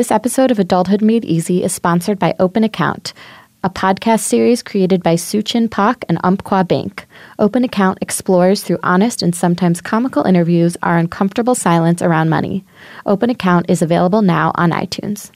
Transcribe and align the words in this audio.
This 0.00 0.10
episode 0.10 0.50
of 0.50 0.58
Adulthood 0.58 1.02
Made 1.02 1.26
Easy 1.26 1.62
is 1.62 1.74
sponsored 1.74 2.18
by 2.18 2.34
Open 2.38 2.64
Account, 2.64 3.12
a 3.62 3.68
podcast 3.68 4.20
series 4.20 4.62
created 4.62 5.02
by 5.02 5.14
Suchin 5.14 5.70
Pak 5.70 6.06
and 6.08 6.18
Umpqua 6.24 6.64
Bank. 6.64 7.06
Open 7.38 7.64
Account 7.64 7.98
explores 8.00 8.62
through 8.62 8.78
honest 8.82 9.20
and 9.20 9.34
sometimes 9.34 9.82
comical 9.82 10.24
interviews 10.24 10.74
our 10.82 10.96
uncomfortable 10.96 11.54
silence 11.54 12.00
around 12.00 12.30
money. 12.30 12.64
Open 13.04 13.28
Account 13.28 13.68
is 13.68 13.82
available 13.82 14.22
now 14.22 14.52
on 14.54 14.70
iTunes. 14.70 15.32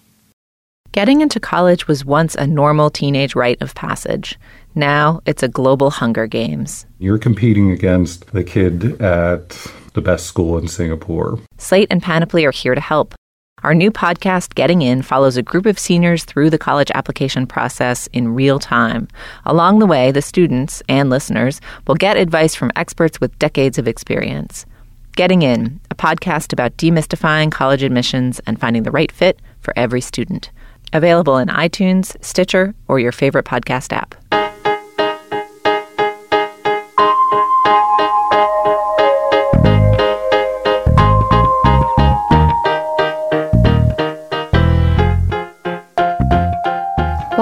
Getting 0.93 1.21
into 1.21 1.39
college 1.39 1.87
was 1.87 2.07
once 2.07 2.35
a 2.35 2.47
normal 2.47 2.89
teenage 2.89 3.35
rite 3.35 3.61
of 3.61 3.75
passage. 3.75 4.39
Now 4.75 5.21
it's 5.27 5.43
a 5.43 5.49
global 5.49 5.91
Hunger 5.91 6.27
Games. 6.27 6.87
You're 6.99 7.19
competing 7.19 7.71
against 7.71 8.33
the 8.33 8.43
kid 8.43 8.99
at 9.03 9.51
the 9.93 10.01
best 10.01 10.25
school 10.25 10.57
in 10.57 10.69
Singapore. 10.69 11.39
Slate 11.59 11.89
and 11.91 12.03
Panoply 12.03 12.47
are 12.47 12.51
here 12.51 12.75
to 12.75 12.81
help. 12.81 13.15
Our 13.65 13.75
new 13.75 13.91
podcast, 13.91 14.55
Getting 14.55 14.83
In, 14.83 15.01
follows 15.01 15.39
a 15.39 15.43
group 15.43 15.65
of 15.65 15.79
seniors 15.79 16.25
through 16.25 16.51
the 16.51 16.59
college 16.59 16.91
application 16.95 17.47
process 17.47 18.09
in 18.09 18.35
real 18.35 18.59
time. 18.59 19.09
Along 19.47 19.79
the 19.79 19.87
way, 19.87 20.13
the 20.13 20.21
students 20.21 20.83
and 20.87 21.09
listeners 21.09 21.63
will 21.87 21.95
get 21.95 22.19
advice 22.19 22.55
from 22.55 22.73
experts 22.77 23.23
with 23.23 23.39
decades 23.39 23.79
of 23.79 23.89
experience. 23.89 24.67
Getting 25.17 25.41
In, 25.41 25.81
a 25.91 25.95
podcast 25.95 26.53
about 26.53 26.77
demystifying 26.77 27.51
college 27.51 27.83
admissions 27.83 28.39
and 28.47 28.61
finding 28.61 28.83
the 28.83 28.91
right 28.91 29.11
fit 29.11 29.41
for 29.61 29.73
every 29.79 30.03
student. 30.03 30.51
Available 30.93 31.39
in 31.39 31.49
iTunes, 31.49 32.23
Stitcher, 32.23 32.75
or 32.87 33.01
your 33.01 33.13
favorite 33.13 33.47
podcast 33.47 33.95
app. 33.95 34.15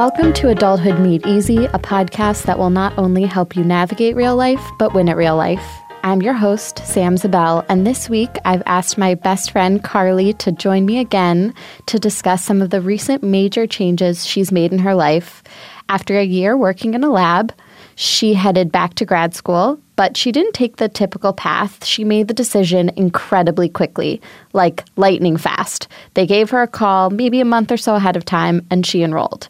Welcome 0.02 0.32
to 0.32 0.48
Adulthood 0.48 0.98
Made 0.98 1.24
Easy, 1.28 1.66
a 1.66 1.78
podcast 1.78 2.46
that 2.46 2.58
will 2.58 2.70
not 2.70 2.92
only 2.98 3.22
help 3.22 3.54
you 3.54 3.62
navigate 3.62 4.16
real 4.16 4.34
life, 4.34 4.60
but 4.76 4.92
win 4.92 5.08
at 5.08 5.16
real 5.16 5.36
life. 5.36 5.64
I'm 6.02 6.20
your 6.20 6.32
host, 6.32 6.84
Sam 6.84 7.16
Zabel, 7.16 7.64
and 7.68 7.86
this 7.86 8.10
week 8.10 8.30
I've 8.44 8.64
asked 8.66 8.98
my 8.98 9.14
best 9.14 9.52
friend 9.52 9.80
Carly 9.80 10.32
to 10.32 10.50
join 10.50 10.86
me 10.86 10.98
again 10.98 11.54
to 11.86 12.00
discuss 12.00 12.44
some 12.44 12.60
of 12.60 12.70
the 12.70 12.80
recent 12.80 13.22
major 13.22 13.64
changes 13.64 14.26
she's 14.26 14.50
made 14.50 14.72
in 14.72 14.80
her 14.80 14.96
life. 14.96 15.44
After 15.88 16.18
a 16.18 16.24
year 16.24 16.56
working 16.56 16.94
in 16.94 17.04
a 17.04 17.08
lab, 17.08 17.52
she 17.94 18.34
headed 18.34 18.72
back 18.72 18.94
to 18.94 19.04
grad 19.04 19.36
school, 19.36 19.78
but 19.94 20.16
she 20.16 20.32
didn't 20.32 20.54
take 20.54 20.78
the 20.78 20.88
typical 20.88 21.32
path. 21.32 21.84
She 21.84 22.02
made 22.02 22.26
the 22.26 22.34
decision 22.34 22.90
incredibly 22.96 23.68
quickly, 23.68 24.20
like 24.52 24.84
lightning 24.96 25.36
fast. 25.36 25.86
They 26.14 26.26
gave 26.26 26.50
her 26.50 26.60
a 26.60 26.66
call 26.66 27.10
maybe 27.10 27.40
a 27.40 27.44
month 27.44 27.70
or 27.70 27.76
so 27.76 27.94
ahead 27.94 28.16
of 28.16 28.24
time, 28.24 28.66
and 28.68 28.84
she 28.84 29.04
enrolled. 29.04 29.48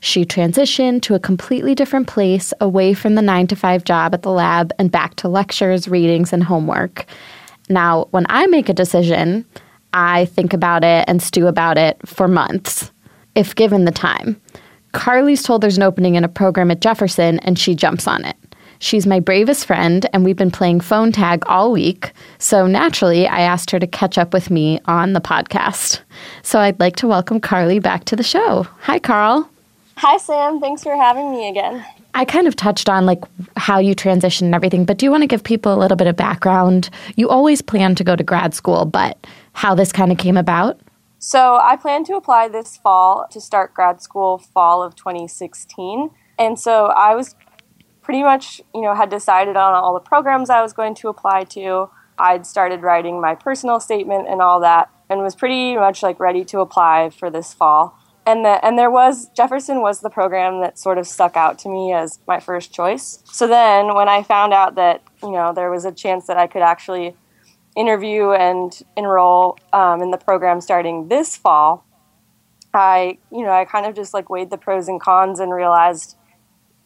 She 0.00 0.24
transitioned 0.24 1.02
to 1.02 1.14
a 1.14 1.20
completely 1.20 1.74
different 1.74 2.06
place, 2.06 2.52
away 2.60 2.94
from 2.94 3.14
the 3.14 3.22
nine 3.22 3.46
to 3.48 3.56
five 3.56 3.84
job 3.84 4.14
at 4.14 4.22
the 4.22 4.30
lab 4.30 4.72
and 4.78 4.90
back 4.90 5.14
to 5.16 5.28
lectures, 5.28 5.88
readings, 5.88 6.32
and 6.32 6.42
homework. 6.42 7.04
Now, 7.68 8.08
when 8.10 8.26
I 8.28 8.46
make 8.46 8.68
a 8.68 8.74
decision, 8.74 9.44
I 9.92 10.24
think 10.26 10.52
about 10.52 10.84
it 10.84 11.04
and 11.06 11.22
stew 11.22 11.46
about 11.46 11.76
it 11.76 11.98
for 12.06 12.28
months, 12.28 12.90
if 13.34 13.54
given 13.54 13.84
the 13.84 13.92
time. 13.92 14.40
Carly's 14.92 15.42
told 15.42 15.62
there's 15.62 15.76
an 15.76 15.82
opening 15.82 16.14
in 16.16 16.24
a 16.24 16.28
program 16.28 16.70
at 16.70 16.80
Jefferson, 16.80 17.38
and 17.40 17.58
she 17.58 17.74
jumps 17.74 18.08
on 18.08 18.24
it. 18.24 18.36
She's 18.80 19.06
my 19.06 19.20
bravest 19.20 19.66
friend, 19.66 20.08
and 20.12 20.24
we've 20.24 20.36
been 20.36 20.50
playing 20.50 20.80
phone 20.80 21.12
tag 21.12 21.42
all 21.46 21.70
week. 21.70 22.12
So 22.38 22.66
naturally, 22.66 23.28
I 23.28 23.40
asked 23.40 23.70
her 23.70 23.78
to 23.78 23.86
catch 23.86 24.16
up 24.16 24.32
with 24.32 24.50
me 24.50 24.80
on 24.86 25.12
the 25.12 25.20
podcast. 25.20 26.00
So 26.42 26.58
I'd 26.58 26.80
like 26.80 26.96
to 26.96 27.06
welcome 27.06 27.40
Carly 27.40 27.78
back 27.78 28.04
to 28.06 28.16
the 28.16 28.22
show. 28.22 28.66
Hi, 28.80 28.98
Carl. 28.98 29.50
Hi, 30.02 30.16
Sam. 30.16 30.60
Thanks 30.60 30.82
for 30.82 30.96
having 30.96 31.30
me 31.30 31.50
again. 31.50 31.84
I 32.14 32.24
kind 32.24 32.48
of 32.48 32.56
touched 32.56 32.88
on 32.88 33.04
like 33.04 33.22
how 33.58 33.78
you 33.78 33.94
transitioned 33.94 34.46
and 34.46 34.54
everything, 34.54 34.86
but 34.86 34.96
do 34.96 35.04
you 35.04 35.10
want 35.10 35.24
to 35.24 35.26
give 35.26 35.44
people 35.44 35.74
a 35.74 35.76
little 35.76 35.98
bit 35.98 36.06
of 36.06 36.16
background? 36.16 36.88
You 37.16 37.28
always 37.28 37.60
planned 37.60 37.98
to 37.98 38.04
go 38.04 38.16
to 38.16 38.24
grad 38.24 38.54
school, 38.54 38.86
but 38.86 39.26
how 39.52 39.74
this 39.74 39.92
kind 39.92 40.10
of 40.10 40.16
came 40.16 40.38
about? 40.38 40.80
So, 41.18 41.60
I 41.62 41.76
plan 41.76 42.04
to 42.04 42.16
apply 42.16 42.48
this 42.48 42.78
fall 42.78 43.26
to 43.30 43.42
start 43.42 43.74
grad 43.74 44.00
school 44.00 44.38
fall 44.38 44.82
of 44.82 44.96
2016. 44.96 46.08
And 46.38 46.58
so 46.58 46.86
I 46.86 47.14
was 47.14 47.34
pretty 48.00 48.22
much, 48.22 48.62
you 48.74 48.80
know, 48.80 48.94
had 48.94 49.10
decided 49.10 49.54
on 49.54 49.74
all 49.74 49.92
the 49.92 50.00
programs 50.00 50.48
I 50.48 50.62
was 50.62 50.72
going 50.72 50.94
to 50.94 51.08
apply 51.10 51.44
to. 51.50 51.90
I'd 52.18 52.46
started 52.46 52.80
writing 52.80 53.20
my 53.20 53.34
personal 53.34 53.78
statement 53.80 54.28
and 54.28 54.40
all 54.40 54.60
that 54.60 54.88
and 55.10 55.20
was 55.20 55.34
pretty 55.34 55.76
much 55.76 56.02
like 56.02 56.18
ready 56.18 56.42
to 56.46 56.60
apply 56.60 57.10
for 57.10 57.28
this 57.28 57.52
fall 57.52 57.99
and 58.26 58.44
the, 58.44 58.64
and 58.64 58.78
there 58.78 58.90
was 58.90 59.28
Jefferson 59.30 59.80
was 59.80 60.00
the 60.00 60.10
program 60.10 60.60
that 60.60 60.78
sort 60.78 60.98
of 60.98 61.06
stuck 61.06 61.36
out 61.36 61.58
to 61.60 61.68
me 61.68 61.92
as 61.92 62.18
my 62.26 62.38
first 62.38 62.72
choice. 62.72 63.22
So 63.24 63.46
then 63.46 63.94
when 63.94 64.08
I 64.08 64.22
found 64.22 64.52
out 64.52 64.74
that 64.74 65.02
you 65.22 65.32
know 65.32 65.52
there 65.54 65.70
was 65.70 65.84
a 65.84 65.92
chance 65.92 66.26
that 66.26 66.36
I 66.36 66.46
could 66.46 66.62
actually 66.62 67.16
interview 67.76 68.32
and 68.32 68.78
enroll 68.96 69.58
um, 69.72 70.02
in 70.02 70.10
the 70.10 70.18
program 70.18 70.60
starting 70.60 71.08
this 71.08 71.36
fall, 71.36 71.86
I 72.74 73.18
you 73.32 73.42
know 73.42 73.52
I 73.52 73.64
kind 73.64 73.86
of 73.86 73.94
just 73.94 74.12
like 74.12 74.28
weighed 74.28 74.50
the 74.50 74.58
pros 74.58 74.88
and 74.88 75.00
cons 75.00 75.40
and 75.40 75.52
realized 75.52 76.16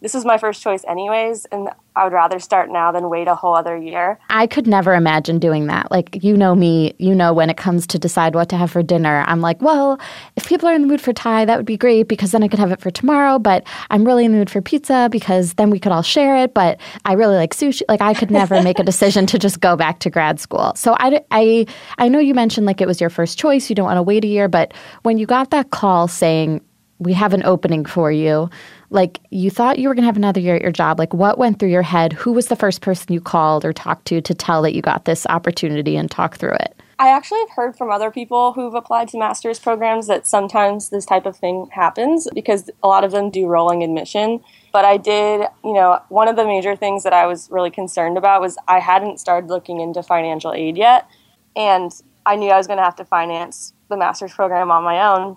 this 0.04 0.12
was 0.12 0.26
my 0.26 0.36
first 0.36 0.62
choice 0.62 0.84
anyways 0.86 1.46
and 1.46 1.70
i 1.96 2.04
would 2.04 2.12
rather 2.12 2.38
start 2.38 2.70
now 2.70 2.92
than 2.92 3.08
wait 3.08 3.26
a 3.26 3.34
whole 3.34 3.54
other 3.56 3.74
year. 3.74 4.18
I 4.28 4.46
could 4.46 4.66
never 4.66 4.92
imagine 4.94 5.38
doing 5.38 5.68
that. 5.68 5.90
Like 5.90 6.22
you 6.22 6.36
know 6.36 6.54
me 6.54 6.94
you 6.98 7.14
know 7.14 7.32
when 7.32 7.48
it 7.48 7.56
comes 7.56 7.86
to 7.86 7.98
decide 7.98 8.34
what 8.34 8.50
to 8.50 8.56
have 8.56 8.70
for 8.70 8.82
dinner. 8.82 9.24
I'm 9.26 9.40
like 9.40 9.62
well 9.62 9.98
if 10.36 10.46
people 10.46 10.68
are 10.68 10.74
in 10.74 10.82
the 10.82 10.88
mood 10.88 11.00
for 11.00 11.14
thai 11.14 11.46
that 11.46 11.56
would 11.56 11.64
be 11.64 11.78
great 11.78 12.06
because 12.06 12.32
then 12.32 12.42
i 12.42 12.48
could 12.48 12.58
have 12.58 12.70
it 12.70 12.82
for 12.82 12.90
tomorrow 12.90 13.38
but 13.38 13.66
i'm 13.90 14.04
really 14.04 14.26
in 14.26 14.32
the 14.32 14.38
mood 14.38 14.50
for 14.50 14.60
pizza 14.60 15.08
because 15.10 15.54
then 15.54 15.70
we 15.70 15.78
could 15.78 15.90
all 15.90 16.02
share 16.02 16.36
it 16.36 16.52
but 16.52 16.78
i 17.06 17.14
really 17.14 17.36
like 17.36 17.54
sushi. 17.54 17.80
Like 17.88 18.02
i 18.02 18.12
could 18.12 18.30
never 18.30 18.62
make 18.62 18.78
a 18.78 18.84
decision 18.92 19.24
to 19.26 19.38
just 19.38 19.60
go 19.60 19.74
back 19.74 20.00
to 20.00 20.10
grad 20.10 20.38
school. 20.38 20.72
So 20.76 20.94
I, 20.98 21.22
I 21.30 21.66
i 21.96 22.08
know 22.08 22.18
you 22.18 22.34
mentioned 22.34 22.66
like 22.66 22.82
it 22.82 22.86
was 22.86 23.00
your 23.00 23.10
first 23.10 23.38
choice 23.38 23.70
you 23.70 23.74
don't 23.74 23.86
want 23.86 23.96
to 23.96 24.02
wait 24.02 24.22
a 24.24 24.28
year 24.28 24.48
but 24.48 24.74
when 25.02 25.16
you 25.16 25.24
got 25.24 25.50
that 25.50 25.70
call 25.70 26.08
saying 26.08 26.60
we 26.98 27.12
have 27.12 27.34
an 27.34 27.42
opening 27.44 27.84
for 27.84 28.12
you 28.12 28.48
like 28.94 29.20
you 29.30 29.50
thought 29.50 29.78
you 29.78 29.88
were 29.88 29.94
going 29.94 30.04
to 30.04 30.06
have 30.06 30.16
another 30.16 30.40
year 30.40 30.54
at 30.54 30.62
your 30.62 30.70
job. 30.70 31.00
Like 31.00 31.12
what 31.12 31.36
went 31.36 31.58
through 31.58 31.70
your 31.70 31.82
head? 31.82 32.12
Who 32.12 32.32
was 32.32 32.46
the 32.46 32.56
first 32.56 32.80
person 32.80 33.12
you 33.12 33.20
called 33.20 33.64
or 33.64 33.72
talked 33.72 34.06
to 34.06 34.20
to 34.22 34.34
tell 34.34 34.62
that 34.62 34.74
you 34.74 34.82
got 34.82 35.04
this 35.04 35.26
opportunity 35.26 35.96
and 35.96 36.08
talk 36.08 36.36
through 36.36 36.54
it? 36.54 36.80
I 37.00 37.08
actually 37.08 37.40
have 37.40 37.50
heard 37.50 37.76
from 37.76 37.90
other 37.90 38.12
people 38.12 38.52
who've 38.52 38.74
applied 38.74 39.08
to 39.08 39.18
master's 39.18 39.58
programs 39.58 40.06
that 40.06 40.28
sometimes 40.28 40.90
this 40.90 41.04
type 41.04 41.26
of 41.26 41.36
thing 41.36 41.68
happens 41.72 42.28
because 42.32 42.70
a 42.84 42.86
lot 42.86 43.02
of 43.02 43.10
them 43.10 43.30
do 43.30 43.48
rolling 43.48 43.82
admission. 43.82 44.40
But 44.72 44.84
i 44.84 44.96
did 44.96 45.48
you 45.64 45.72
know 45.72 46.00
one 46.08 46.28
of 46.28 46.36
the 46.36 46.44
major 46.44 46.76
things 46.76 47.02
that 47.02 47.12
i 47.12 47.26
was 47.26 47.50
really 47.50 47.70
concerned 47.70 48.16
about 48.16 48.40
was 48.40 48.56
i 48.68 48.78
hadn't 48.78 49.18
started 49.18 49.48
looking 49.48 49.80
into 49.80 50.04
financial 50.04 50.52
aid 50.52 50.76
yet. 50.76 51.08
And 51.56 51.90
i 52.24 52.36
knew 52.36 52.50
i 52.50 52.56
was 52.56 52.68
going 52.68 52.78
to 52.78 52.84
have 52.84 52.96
to 52.96 53.04
finance 53.04 53.72
the 53.90 53.96
master's 53.96 54.32
program 54.32 54.70
on 54.70 54.84
my 54.84 55.04
own 55.04 55.36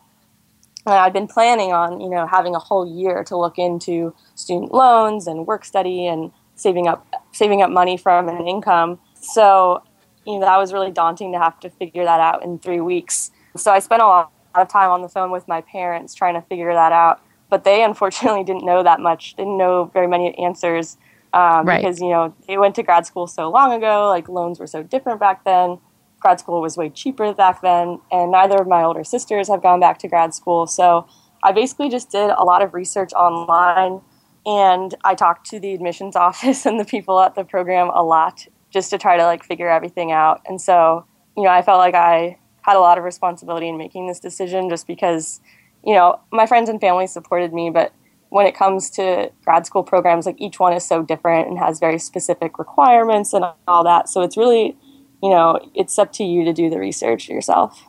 I'd 0.96 1.14
been 1.14 1.28
planning 1.28 1.74
on, 1.74 2.00
you 2.00 2.09
know, 2.09 2.25
having 2.28 2.56
a 2.56 2.59
whole 2.59 2.88
year 2.88 3.24
to 3.25 3.38
look 3.38 3.58
into 3.58 4.14
student 4.36 4.74
loans 4.74 5.28
and 5.28 5.46
work 5.46 5.66
study 5.66 6.08
and 6.08 6.31
saving 6.56 6.88
up 6.88 7.06
saving 7.31 7.62
up 7.62 7.70
money 7.70 7.98
from 7.98 8.30
an 8.30 8.48
income. 8.48 9.00
So, 9.16 9.84
you 10.25 10.40
know, 10.40 10.46
that 10.46 10.58
was 10.58 10.74
really 10.74 10.92
daunting 10.92 11.31
to 11.34 11.40
have 11.40 11.59
to 11.62 11.70
figure 11.70 12.03
that 12.03 12.20
out 12.20 12.44
in 12.44 12.59
three 12.59 12.81
weeks. 12.81 13.31
So 13.56 13.72
I 13.72 13.80
spent 13.80 14.02
a 14.02 14.06
lot 14.06 14.31
of 14.56 14.68
time 14.68 14.90
on 14.90 15.02
the 15.02 15.09
phone 15.09 15.31
with 15.31 15.48
my 15.48 15.62
parents 15.62 16.14
trying 16.14 16.36
to 16.36 16.42
figure 16.42 16.74
that 16.74 16.92
out. 16.92 17.22
But 17.50 17.64
they 17.64 17.84
unfortunately 17.92 18.44
didn't 18.44 18.66
know 18.66 18.84
that 18.84 19.00
much, 19.00 19.36
didn't 19.36 19.58
know 19.58 19.86
very 19.94 20.08
many 20.08 20.38
answers 20.38 20.98
um, 21.34 21.66
right. 21.66 21.81
because, 21.81 22.00
you 22.00 22.09
know, 22.09 22.34
they 22.48 22.58
went 22.58 22.75
to 22.75 22.84
grad 22.84 23.06
school 23.06 23.28
so 23.28 23.50
long 23.50 23.74
ago, 23.74 24.08
like 24.08 24.30
loans 24.30 24.59
were 24.59 24.68
so 24.68 24.84
different 24.84 25.19
back 25.19 25.44
then 25.44 25.80
grad 26.20 26.40
school 26.40 26.62
was 26.62 26.78
way 26.78 26.90
cheaper 26.90 27.34
back 27.34 27.62
then, 27.62 28.00
and 28.12 28.32
neither 28.32 28.58
of 28.58 28.68
my 28.68 28.84
older 28.84 29.04
sisters 29.04 29.48
have 29.48 29.62
gone 29.62 29.80
back 29.80 30.00
to 30.00 30.08
grad 30.08 30.34
school. 30.34 30.68
So 30.68 31.08
I 31.44 31.52
basically 31.52 31.90
just 31.90 32.12
did 32.12 32.31
a 32.31 32.44
lot 32.44 32.62
of 32.62 32.74
research 32.74 33.14
online, 33.14 34.02
and 34.46 34.96
I 35.04 35.16
talked 35.16 35.50
to 35.52 35.60
the 35.60 35.74
admissions 35.74 36.16
office 36.28 36.66
and 36.66 36.80
the 36.80 36.86
people 36.86 37.19
at 37.19 37.36
the 37.36 37.44
program 37.44 37.90
a 37.94 38.04
lot 38.04 38.48
just 38.69 38.90
to 38.90 38.98
try 38.98 39.18
to 39.18 39.24
like 39.24 39.44
figure 39.44 39.69
everything 39.69 40.12
out. 40.12 40.42
And 40.48 40.60
so, 40.60 41.06
you 41.36 41.44
know, 41.44 41.50
I 41.50 41.62
felt 41.62 41.80
like 41.80 41.96
I 41.96 42.38
had 42.62 42.75
a 42.75 42.80
lot 42.80 42.98
of 42.98 43.04
responsibility 43.04 43.70
in 43.70 43.78
making 43.78 44.08
this 44.08 44.20
decision 44.20 44.70
just 44.70 44.88
because, 44.88 45.40
you 45.86 45.94
know, 45.94 46.20
my 46.31 46.46
friends 46.46 46.70
and 46.70 46.81
family 46.81 47.08
supported 47.08 47.54
me, 47.54 47.70
but 47.70 47.94
when 48.30 48.46
it 48.46 48.56
comes 48.56 48.90
to 48.90 49.31
grad 49.46 49.66
school 49.66 49.84
programs, 49.84 50.25
like 50.25 50.40
each 50.40 50.60
one 50.60 50.74
is 50.74 50.84
so 50.84 51.02
different 51.02 51.48
and 51.48 51.58
has 51.58 51.80
very 51.80 51.98
specific 51.98 52.60
requirements 52.60 53.31
and 53.31 53.46
all 53.68 53.84
that. 53.86 54.10
So 54.10 54.22
it's 54.22 54.36
really 54.36 54.75
you 55.22 55.30
know, 55.30 55.60
it's 55.74 55.98
up 55.98 56.12
to 56.14 56.24
you 56.24 56.46
to 56.46 56.54
do 56.54 56.69
the 56.69 56.80
research 56.80 57.30
yourself. 57.30 57.84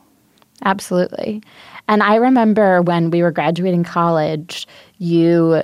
Absolutely. 0.65 1.43
And 1.87 2.03
I 2.03 2.17
remember 2.17 2.83
when 2.83 3.11
we 3.11 3.23
were 3.23 3.31
graduating 3.31 3.85
college, 3.85 4.67
you 4.99 5.63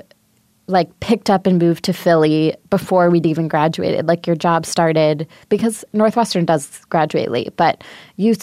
like 0.66 0.98
picked 1.00 1.28
up 1.28 1.46
and 1.46 1.58
moved 1.58 1.84
to 1.84 1.92
Philly 1.92 2.56
before 2.70 3.10
we'd 3.10 3.26
even 3.26 3.48
graduated. 3.48 4.06
Like 4.06 4.26
your 4.26 4.36
job 4.36 4.64
started 4.64 5.28
because 5.48 5.84
Northwestern 5.92 6.46
does 6.46 6.80
graduate 6.86 7.30
late, 7.30 7.54
but 7.56 7.84
you 8.16 8.34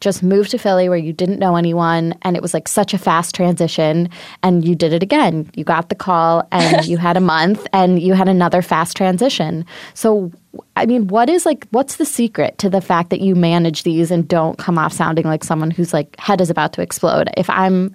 just 0.00 0.22
moved 0.22 0.52
to 0.52 0.58
Philly 0.58 0.88
where 0.88 0.98
you 0.98 1.12
didn't 1.12 1.40
know 1.40 1.56
anyone 1.56 2.14
and 2.22 2.36
it 2.36 2.42
was 2.42 2.54
like 2.54 2.68
such 2.68 2.94
a 2.94 2.98
fast 2.98 3.34
transition 3.34 4.08
and 4.44 4.64
you 4.64 4.76
did 4.76 4.92
it 4.92 5.02
again. 5.02 5.50
You 5.56 5.64
got 5.64 5.88
the 5.88 5.96
call 5.96 6.46
and 6.52 6.86
you 6.86 6.98
had 6.98 7.16
a 7.16 7.20
month 7.20 7.66
and 7.72 8.00
you 8.00 8.14
had 8.14 8.28
another 8.28 8.62
fast 8.62 8.96
transition. 8.96 9.64
So 9.94 10.30
I 10.76 10.86
mean, 10.86 11.08
what 11.08 11.28
is 11.28 11.46
like 11.46 11.66
what's 11.70 11.96
the 11.96 12.04
secret 12.04 12.58
to 12.58 12.70
the 12.70 12.80
fact 12.80 13.10
that 13.10 13.20
you 13.20 13.34
manage 13.34 13.82
these 13.82 14.10
and 14.10 14.26
don't 14.26 14.58
come 14.58 14.78
off 14.78 14.92
sounding 14.92 15.24
like 15.24 15.44
someone 15.44 15.70
whose 15.70 15.92
like 15.92 16.18
head 16.18 16.40
is 16.40 16.50
about 16.50 16.72
to 16.74 16.82
explode? 16.82 17.28
If 17.36 17.50
I'm 17.50 17.94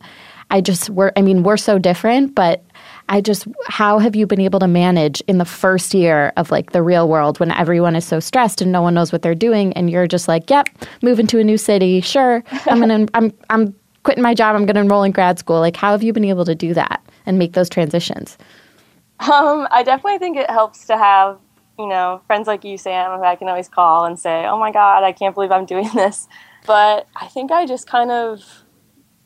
I 0.52 0.62
just 0.62 0.90
we're 0.90 1.12
I 1.16 1.22
mean, 1.22 1.44
we're 1.44 1.58
so 1.58 1.80
different, 1.80 2.36
but 2.36 2.64
I 3.10 3.22
just, 3.22 3.48
how 3.68 4.00
have 4.00 4.16
you 4.16 4.26
been 4.26 4.40
able 4.40 4.60
to 4.60 4.68
manage 4.68 5.22
in 5.22 5.38
the 5.38 5.46
first 5.46 5.94
year 5.94 6.32
of 6.38 6.52
like 6.52 6.72
the 6.72 6.82
real 6.82 7.08
world 7.08 7.40
when 7.40 7.52
everyone 7.52 7.96
is 7.96 8.06
so 8.06 8.20
stressed 8.20 8.62
and 8.62 8.72
no 8.72 8.82
one 8.82 8.94
knows 8.94 9.12
what 9.12 9.22
they're 9.22 9.36
doing 9.36 9.74
and 9.74 9.90
you're 9.90 10.08
just 10.08 10.28
like, 10.28 10.50
yep, 10.50 10.68
moving 11.02 11.28
to 11.28 11.40
a 11.40 11.44
new 11.44 11.58
city, 11.58 12.02
sure, 12.02 12.44
I'm 12.66 12.80
gonna, 12.80 13.06
I'm, 13.14 13.34
I'm 13.50 13.76
quitting 14.04 14.24
my 14.24 14.34
job, 14.34 14.56
I'm 14.56 14.66
gonna 14.66 14.82
enroll 14.82 15.04
in 15.04 15.12
grad 15.12 15.38
school. 15.38 15.60
Like, 15.60 15.76
how 15.76 15.92
have 15.92 16.02
you 16.02 16.14
been 16.14 16.26
able 16.26 16.46
to 16.46 16.56
do 16.56 16.74
that 16.74 17.04
and 17.26 17.38
make 17.38 17.54
those 17.54 17.70
transitions? 17.70 18.38
Um, 19.20 19.68
I 19.70 19.84
definitely 19.84 20.20
think 20.20 20.38
it 20.38 20.50
helps 20.50 20.86
to 20.88 20.98
have, 20.98 21.38
you 21.78 21.88
know, 21.88 22.22
friends 22.28 22.48
like 22.48 22.64
you, 22.64 22.78
Sam, 22.78 23.22
I 23.22 23.36
can 23.36 23.48
always 23.48 23.68
call 23.68 24.06
and 24.06 24.20
say, 24.20 24.46
oh 24.46 24.60
my 24.60 24.72
God, 24.72 25.04
I 25.04 25.12
can't 25.12 25.34
believe 25.34 25.52
I'm 25.52 25.66
doing 25.66 25.90
this. 25.96 26.28
But 26.66 27.08
I 27.16 27.28
think 27.28 27.52
I 27.52 27.66
just 27.66 27.88
kind 27.88 28.12
of, 28.12 28.64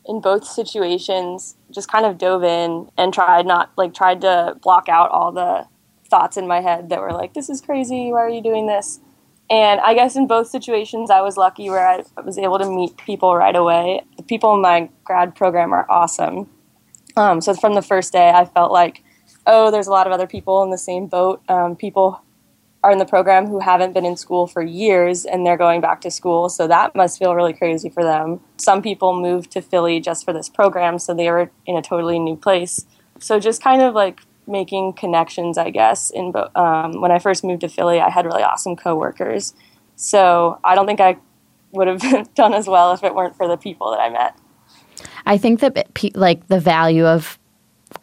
in 0.08 0.20
both 0.20 0.44
situations 0.44 1.56
just 1.70 1.90
kind 1.90 2.06
of 2.06 2.18
dove 2.18 2.42
in 2.42 2.90
and 2.96 3.12
tried 3.12 3.46
not 3.46 3.70
like 3.76 3.92
tried 3.92 4.22
to 4.22 4.56
block 4.62 4.88
out 4.88 5.10
all 5.10 5.30
the 5.30 5.66
thoughts 6.08 6.38
in 6.38 6.46
my 6.46 6.60
head 6.60 6.88
that 6.88 7.00
were 7.00 7.12
like 7.12 7.34
this 7.34 7.50
is 7.50 7.60
crazy. 7.60 8.10
Why 8.10 8.20
are 8.20 8.30
you 8.30 8.42
doing 8.42 8.66
this? 8.66 9.00
And 9.50 9.80
i 9.80 9.94
guess 9.94 10.16
in 10.16 10.26
both 10.26 10.48
situations 10.48 11.10
i 11.10 11.20
was 11.20 11.36
lucky 11.36 11.70
where 11.70 11.86
i 11.86 12.02
was 12.22 12.38
able 12.38 12.58
to 12.58 12.68
meet 12.68 12.96
people 12.96 13.36
right 13.36 13.54
away. 13.54 14.02
The 14.16 14.22
people 14.22 14.54
in 14.54 14.62
my 14.62 14.88
grad 15.04 15.34
program 15.34 15.72
are 15.72 15.86
awesome. 15.90 16.48
Um, 17.16 17.40
so 17.40 17.52
from 17.54 17.74
the 17.74 17.82
first 17.82 18.12
day 18.12 18.30
i 18.30 18.46
felt 18.46 18.72
like 18.72 19.04
oh 19.46 19.70
there's 19.70 19.86
a 19.86 19.90
lot 19.90 20.06
of 20.06 20.12
other 20.12 20.26
people 20.26 20.62
in 20.62 20.70
the 20.70 20.78
same 20.78 21.06
boat. 21.06 21.42
Um, 21.48 21.76
people 21.76 22.22
are 22.84 22.92
in 22.92 22.98
the 22.98 23.04
program 23.04 23.46
who 23.46 23.58
haven't 23.58 23.92
been 23.92 24.04
in 24.04 24.16
school 24.16 24.46
for 24.46 24.62
years 24.62 25.24
and 25.24 25.44
they're 25.44 25.56
going 25.56 25.80
back 25.80 26.00
to 26.02 26.10
school. 26.10 26.48
So 26.48 26.68
that 26.68 26.94
must 26.94 27.18
feel 27.18 27.34
really 27.34 27.52
crazy 27.52 27.88
for 27.88 28.04
them. 28.04 28.40
Some 28.56 28.82
people 28.82 29.20
moved 29.20 29.50
to 29.52 29.60
Philly 29.60 30.00
just 30.00 30.24
for 30.24 30.32
this 30.32 30.48
program, 30.48 30.98
so 30.98 31.12
they 31.12 31.28
were 31.30 31.50
in 31.66 31.76
a 31.76 31.82
totally 31.82 32.18
new 32.18 32.36
place. 32.36 32.86
So 33.18 33.40
just 33.40 33.62
kind 33.62 33.82
of 33.82 33.94
like 33.94 34.20
making 34.46 34.92
connections, 34.94 35.58
I 35.58 35.70
guess. 35.70 36.10
In 36.10 36.32
um, 36.54 37.00
when 37.00 37.10
I 37.10 37.18
first 37.18 37.44
moved 37.44 37.62
to 37.62 37.68
Philly, 37.68 38.00
I 38.00 38.10
had 38.10 38.24
really 38.24 38.42
awesome 38.42 38.76
coworkers. 38.76 39.54
So 39.96 40.60
I 40.62 40.74
don't 40.74 40.86
think 40.86 41.00
I 41.00 41.18
would 41.72 41.88
have 41.88 42.34
done 42.34 42.54
as 42.54 42.68
well 42.68 42.92
if 42.92 43.02
it 43.02 43.14
weren't 43.14 43.36
for 43.36 43.48
the 43.48 43.56
people 43.56 43.90
that 43.90 44.00
I 44.00 44.08
met. 44.08 44.38
I 45.26 45.36
think 45.36 45.60
that 45.60 45.76
like 46.14 46.46
the 46.46 46.60
value 46.60 47.06
of 47.06 47.38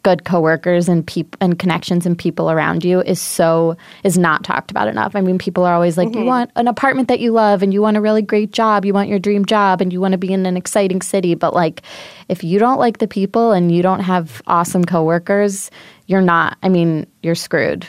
good 0.02 0.24
coworkers 0.24 0.88
and 0.88 1.06
peop- 1.06 1.36
and 1.40 1.58
connections 1.58 2.06
and 2.06 2.18
people 2.18 2.50
around 2.50 2.84
you 2.84 3.00
is 3.02 3.20
so 3.20 3.76
is 4.04 4.18
not 4.18 4.44
talked 4.44 4.70
about 4.70 4.88
enough. 4.88 5.14
I 5.14 5.20
mean, 5.20 5.38
people 5.38 5.64
are 5.64 5.74
always 5.74 5.96
like, 5.96 6.08
mm-hmm. 6.08 6.20
you 6.20 6.24
want 6.24 6.50
an 6.56 6.68
apartment 6.68 7.08
that 7.08 7.20
you 7.20 7.32
love, 7.32 7.62
and 7.62 7.72
you 7.72 7.82
want 7.82 7.96
a 7.96 8.00
really 8.00 8.22
great 8.22 8.52
job, 8.52 8.84
you 8.84 8.92
want 8.92 9.08
your 9.08 9.18
dream 9.18 9.44
job, 9.44 9.80
and 9.80 9.92
you 9.92 10.00
want 10.00 10.12
to 10.12 10.18
be 10.18 10.32
in 10.32 10.46
an 10.46 10.56
exciting 10.56 11.02
city. 11.02 11.34
But 11.34 11.54
like, 11.54 11.82
if 12.28 12.42
you 12.42 12.58
don't 12.58 12.78
like 12.78 12.98
the 12.98 13.08
people 13.08 13.52
and 13.52 13.72
you 13.72 13.82
don't 13.82 14.00
have 14.00 14.42
awesome 14.46 14.84
coworkers, 14.84 15.70
you're 16.06 16.22
not. 16.22 16.58
I 16.62 16.68
mean, 16.68 17.06
you're 17.22 17.34
screwed 17.34 17.86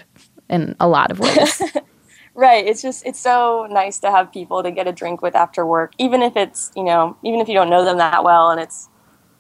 in 0.49 0.75
a 0.79 0.87
lot 0.87 1.11
of 1.11 1.19
ways. 1.19 1.61
right. 2.33 2.65
It's 2.65 2.81
just 2.81 3.05
it's 3.05 3.19
so 3.19 3.67
nice 3.69 3.99
to 3.99 4.11
have 4.11 4.31
people 4.31 4.63
to 4.63 4.71
get 4.71 4.87
a 4.87 4.91
drink 4.91 5.21
with 5.21 5.35
after 5.35 5.65
work, 5.65 5.93
even 5.97 6.21
if 6.21 6.35
it's 6.35 6.71
you 6.75 6.83
know 6.83 7.17
even 7.23 7.39
if 7.39 7.47
you 7.47 7.53
don't 7.53 7.69
know 7.69 7.83
them 7.83 7.97
that 7.97 8.23
well, 8.23 8.51
and 8.51 8.61
it's 8.61 8.89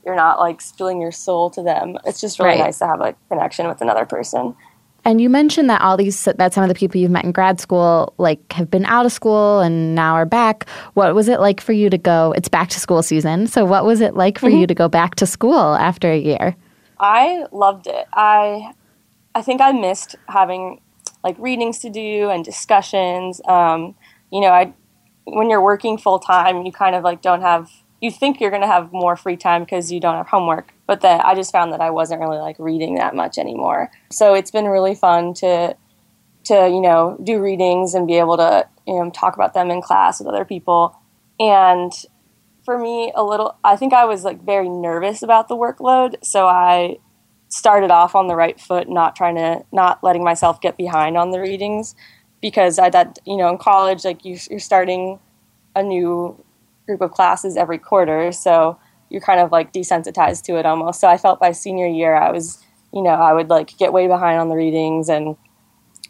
you're 0.07 0.15
not 0.15 0.39
like 0.39 0.61
spilling 0.61 1.01
your 1.01 1.11
soul 1.11 1.49
to 1.49 1.61
them. 1.61 1.97
It's 2.05 2.21
just 2.21 2.39
really 2.39 2.51
right. 2.51 2.59
nice 2.59 2.79
to 2.79 2.87
have 2.87 3.01
a 3.01 3.13
connection 3.27 3.67
with 3.67 3.81
another 3.81 4.05
person. 4.05 4.55
And 5.03 5.19
you 5.19 5.29
mentioned 5.29 5.69
that 5.69 5.81
all 5.81 5.97
these 5.97 6.23
that 6.23 6.53
some 6.53 6.63
of 6.63 6.69
the 6.69 6.75
people 6.75 6.99
you've 6.99 7.11
met 7.11 7.25
in 7.25 7.33
grad 7.33 7.59
school 7.59 8.13
like 8.17 8.53
have 8.53 8.71
been 8.71 8.85
out 8.85 9.05
of 9.05 9.11
school 9.11 9.59
and 9.59 9.95
now 9.95 10.13
are 10.13 10.25
back. 10.25 10.67
What 10.93 11.13
was 11.13 11.27
it 11.27 11.41
like 11.41 11.59
for 11.59 11.73
you 11.73 11.89
to 11.89 11.97
go? 11.97 12.33
It's 12.37 12.47
back 12.47 12.69
to 12.69 12.79
school 12.79 13.03
season. 13.03 13.47
So 13.47 13.65
what 13.65 13.83
was 13.83 13.99
it 13.99 14.15
like 14.15 14.39
for 14.39 14.47
mm-hmm. 14.47 14.59
you 14.59 14.67
to 14.67 14.73
go 14.73 14.87
back 14.87 15.15
to 15.15 15.25
school 15.25 15.75
after 15.75 16.09
a 16.09 16.17
year? 16.17 16.55
I 17.01 17.45
loved 17.51 17.87
it. 17.87 18.07
I 18.13 18.71
I 19.35 19.41
think 19.41 19.59
I 19.59 19.73
missed 19.73 20.15
having 20.29 20.79
like 21.21 21.35
readings 21.37 21.79
to 21.79 21.89
do 21.89 22.29
and 22.29 22.45
discussions. 22.45 23.41
Um, 23.45 23.93
you 24.31 24.39
know, 24.39 24.51
I 24.51 24.73
when 25.25 25.49
you're 25.49 25.61
working 25.61 25.97
full 25.97 26.19
time, 26.19 26.65
you 26.65 26.71
kind 26.71 26.95
of 26.95 27.03
like 27.03 27.21
don't 27.21 27.41
have 27.41 27.69
you 28.01 28.11
think 28.11 28.39
you're 28.39 28.51
going 28.51 28.61
to 28.61 28.67
have 28.67 28.93
more 28.93 29.15
free 29.15 29.37
time 29.37 29.63
because 29.63 29.91
you 29.91 29.99
don't 29.99 30.15
have 30.15 30.27
homework 30.27 30.73
but 30.85 31.01
that 31.01 31.25
i 31.25 31.35
just 31.35 31.51
found 31.51 31.73
that 31.73 31.81
i 31.81 31.89
wasn't 31.89 32.19
really 32.19 32.37
like 32.37 32.55
reading 32.59 32.95
that 32.95 33.15
much 33.15 33.37
anymore. 33.37 33.91
So 34.11 34.33
it's 34.33 34.51
been 34.51 34.65
really 34.65 34.95
fun 34.95 35.33
to 35.35 35.75
to 36.45 36.53
you 36.53 36.81
know 36.81 37.17
do 37.23 37.41
readings 37.41 37.93
and 37.93 38.07
be 38.07 38.15
able 38.15 38.37
to 38.37 38.67
you 38.85 38.93
know 38.93 39.09
talk 39.09 39.35
about 39.35 39.53
them 39.53 39.69
in 39.69 39.81
class 39.81 40.19
with 40.19 40.27
other 40.27 40.45
people. 40.45 40.97
And 41.39 41.91
for 42.67 42.77
me 42.77 43.13
a 43.15 43.23
little 43.23 43.57
i 43.63 43.77
think 43.77 43.93
i 43.93 44.03
was 44.03 44.25
like 44.25 44.43
very 44.43 44.67
nervous 44.67 45.23
about 45.23 45.47
the 45.47 45.55
workload 45.55 46.15
so 46.21 46.47
i 46.47 46.97
started 47.47 47.89
off 47.89 48.13
on 48.13 48.27
the 48.27 48.35
right 48.35 48.59
foot 48.59 48.89
not 48.89 49.15
trying 49.15 49.35
to 49.35 49.63
not 49.71 50.03
letting 50.03 50.21
myself 50.21 50.59
get 50.59 50.75
behind 50.75 51.15
on 51.15 51.31
the 51.31 51.39
readings 51.39 51.95
because 52.41 52.77
i 52.77 52.89
thought 52.89 53.17
you 53.25 53.37
know 53.37 53.49
in 53.49 53.57
college 53.57 54.03
like 54.03 54.25
you, 54.25 54.37
you're 54.49 54.59
starting 54.59 55.17
a 55.77 55.81
new 55.81 56.37
group 56.87 57.01
of 57.01 57.11
classes 57.11 57.55
every 57.55 57.77
quarter. 57.77 58.31
So 58.31 58.79
you're 59.09 59.21
kind 59.21 59.39
of 59.39 59.51
like 59.51 59.71
desensitized 59.71 60.43
to 60.43 60.57
it 60.57 60.65
almost. 60.65 60.99
So 60.99 61.07
I 61.07 61.17
felt 61.17 61.39
by 61.39 61.51
senior 61.51 61.87
year, 61.87 62.15
I 62.15 62.31
was, 62.31 62.63
you 62.91 63.03
know, 63.03 63.11
I 63.11 63.33
would 63.33 63.49
like 63.49 63.77
get 63.77 63.93
way 63.93 64.07
behind 64.07 64.39
on 64.39 64.49
the 64.49 64.55
readings 64.55 65.09
and 65.09 65.35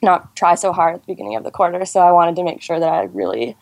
not 0.01 0.35
try 0.35 0.55
so 0.55 0.71
hard 0.71 0.95
at 0.95 1.01
the 1.01 1.07
beginning 1.07 1.35
of 1.35 1.43
the 1.43 1.51
quarter. 1.51 1.83
So 1.85 1.99
I 1.99 2.11
wanted 2.11 2.35
to 2.37 2.43
make 2.43 2.61
sure 2.61 2.79
that 2.79 2.93
I 2.93 3.03
really 3.03 3.57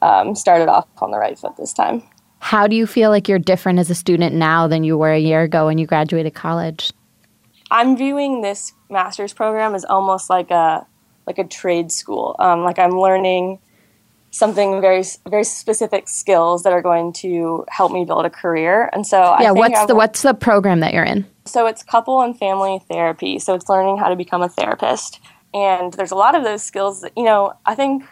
um, 0.00 0.34
started 0.34 0.68
off 0.68 0.86
on 0.98 1.10
the 1.10 1.18
right 1.18 1.38
foot 1.38 1.56
this 1.56 1.72
time. 1.72 2.02
How 2.38 2.66
do 2.66 2.74
you 2.74 2.86
feel 2.86 3.10
like 3.10 3.28
you're 3.28 3.38
different 3.38 3.78
as 3.78 3.90
a 3.90 3.94
student 3.94 4.34
now 4.34 4.66
than 4.66 4.82
you 4.82 4.96
were 4.96 5.12
a 5.12 5.18
year 5.18 5.42
ago 5.42 5.66
when 5.66 5.78
you 5.78 5.86
graduated 5.86 6.34
college? 6.34 6.92
I'm 7.70 7.96
viewing 7.96 8.40
this 8.40 8.72
master's 8.88 9.32
program 9.32 9.74
as 9.74 9.84
almost 9.84 10.30
like 10.30 10.50
a 10.50 10.86
like 11.26 11.38
a 11.38 11.44
trade 11.44 11.92
school. 11.92 12.34
Um, 12.38 12.64
like 12.64 12.78
I'm 12.78 12.98
learning 12.98 13.60
something 14.30 14.80
very 14.80 15.02
very 15.28 15.44
specific 15.44 16.08
skills 16.08 16.62
that 16.62 16.72
are 16.72 16.82
going 16.82 17.12
to 17.12 17.64
help 17.68 17.92
me 17.92 18.04
build 18.04 18.24
a 18.24 18.30
career. 18.30 18.88
And 18.92 19.06
so 19.06 19.36
yeah, 19.40 19.50
what's 19.50 19.86
the 19.86 19.94
what's 19.94 20.22
the 20.22 20.34
program 20.34 20.80
that 20.80 20.94
you're 20.94 21.04
in? 21.04 21.26
So 21.44 21.66
it's 21.66 21.82
couple 21.82 22.22
and 22.22 22.38
family 22.38 22.80
therapy. 22.88 23.38
So 23.38 23.54
it's 23.54 23.68
learning 23.68 23.98
how 23.98 24.08
to 24.08 24.16
become 24.16 24.42
a 24.42 24.48
therapist. 24.48 25.20
And 25.52 25.92
there's 25.94 26.12
a 26.12 26.16
lot 26.16 26.36
of 26.36 26.44
those 26.44 26.62
skills 26.62 27.00
that 27.00 27.12
you 27.16 27.24
know 27.24 27.54
I 27.66 27.74
think 27.74 28.04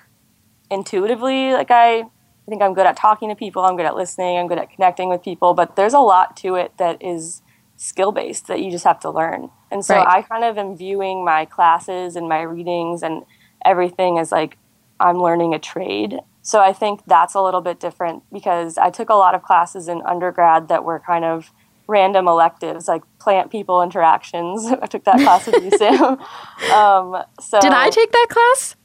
intuitively 0.71 1.53
like 1.53 1.71
I 1.71 2.01
I 2.01 2.51
think 2.51 2.63
I'm 2.63 2.73
good 2.73 2.87
at 2.87 2.97
talking 2.97 3.29
to 3.29 3.35
people, 3.35 3.63
I'm 3.63 3.77
good 3.77 3.87
at 3.87 3.95
listening, 3.95 4.39
I'm 4.39 4.49
good 4.49 4.59
at 4.59 4.71
connecting 4.71 5.11
with 5.11 5.23
people, 5.23 5.53
but 5.53 5.77
there's 5.77 5.93
a 5.93 6.01
lot 6.01 6.37
to 6.39 6.55
it 6.55 6.73
that 6.79 7.03
is 7.03 7.43
skill 7.77 8.11
based 8.11 8.49
that 8.49 8.61
you 8.61 8.71
just 8.71 8.85
have 8.85 8.99
to 9.01 9.11
learn. 9.11 9.51
And 9.71 9.85
so 9.85 9.95
right. 9.95 10.07
I 10.07 10.23
kind 10.23 10.45
of 10.45 10.59
am 10.59 10.77
viewing 10.77 11.25
my 11.25 11.45
classes 11.45 12.17
and 12.17 12.29
my 12.29 12.41
readings 12.41 13.03
and 13.03 13.25
everything 13.65 14.19
as 14.19 14.33
like 14.33 14.58
I'm 15.01 15.19
learning 15.19 15.55
a 15.55 15.59
trade. 15.59 16.19
So 16.43 16.61
I 16.61 16.73
think 16.73 17.03
that's 17.07 17.35
a 17.35 17.43
little 17.43 17.61
bit 17.61 17.79
different 17.79 18.23
because 18.33 18.79
I 18.79 18.91
took 18.91 19.11
a 19.11 19.15
lot 19.15 19.35
of 19.35 19.43
classes 19.43 19.89
in 19.89 20.03
undergrad 20.03 20.69
that 20.69 20.85
were 20.85 20.99
kind 20.99 21.25
of 21.25 21.53
random 21.87 22.29
electives 22.29 22.87
like 22.87 23.03
plant 23.19 23.51
people 23.51 23.83
interactions. 23.83 24.67
I 24.83 24.87
took 24.87 25.05
that 25.05 25.19
class 25.19 25.47
with 25.47 25.65
you, 25.65 25.77
Sam. 25.77 26.19
Um, 26.73 27.23
so 27.41 27.61
did 27.61 27.73
I 27.73 27.89
take 27.89 28.11
that 28.13 28.27
class? 28.29 28.77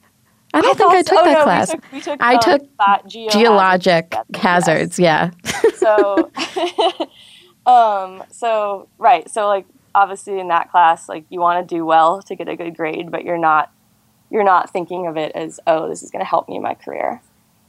I 0.54 0.60
don't 0.60 0.70
I 0.70 0.78
think 0.78 0.92
I 0.92 1.02
took 1.02 1.18
so. 1.18 1.24
that 1.24 1.36
oh, 1.36 1.38
no, 1.38 1.44
class. 1.44 1.68
We 1.68 1.74
took, 1.74 1.92
we 1.92 2.00
took, 2.00 2.22
I 2.22 2.34
um, 2.34 2.40
took 2.40 3.30
geologic 3.32 4.14
hazards. 4.34 4.98
Yes. 4.98 5.34
Yeah. 5.44 5.70
so, 5.76 6.30
um, 7.66 8.22
so 8.30 8.88
right. 8.98 9.28
So 9.28 9.48
like 9.48 9.66
obviously 9.94 10.38
in 10.38 10.48
that 10.48 10.70
class, 10.70 11.08
like 11.08 11.24
you 11.28 11.40
want 11.40 11.66
to 11.66 11.74
do 11.74 11.84
well 11.84 12.22
to 12.22 12.36
get 12.36 12.48
a 12.48 12.56
good 12.56 12.76
grade, 12.76 13.10
but 13.10 13.24
you're 13.24 13.38
not 13.38 13.72
you're 14.34 14.42
not 14.42 14.68
thinking 14.70 15.06
of 15.06 15.16
it 15.16 15.30
as, 15.36 15.60
oh, 15.68 15.88
this 15.88 16.02
is 16.02 16.10
going 16.10 16.20
to 16.20 16.28
help 16.28 16.48
me 16.48 16.56
in 16.56 16.62
my 16.62 16.74
career. 16.74 17.22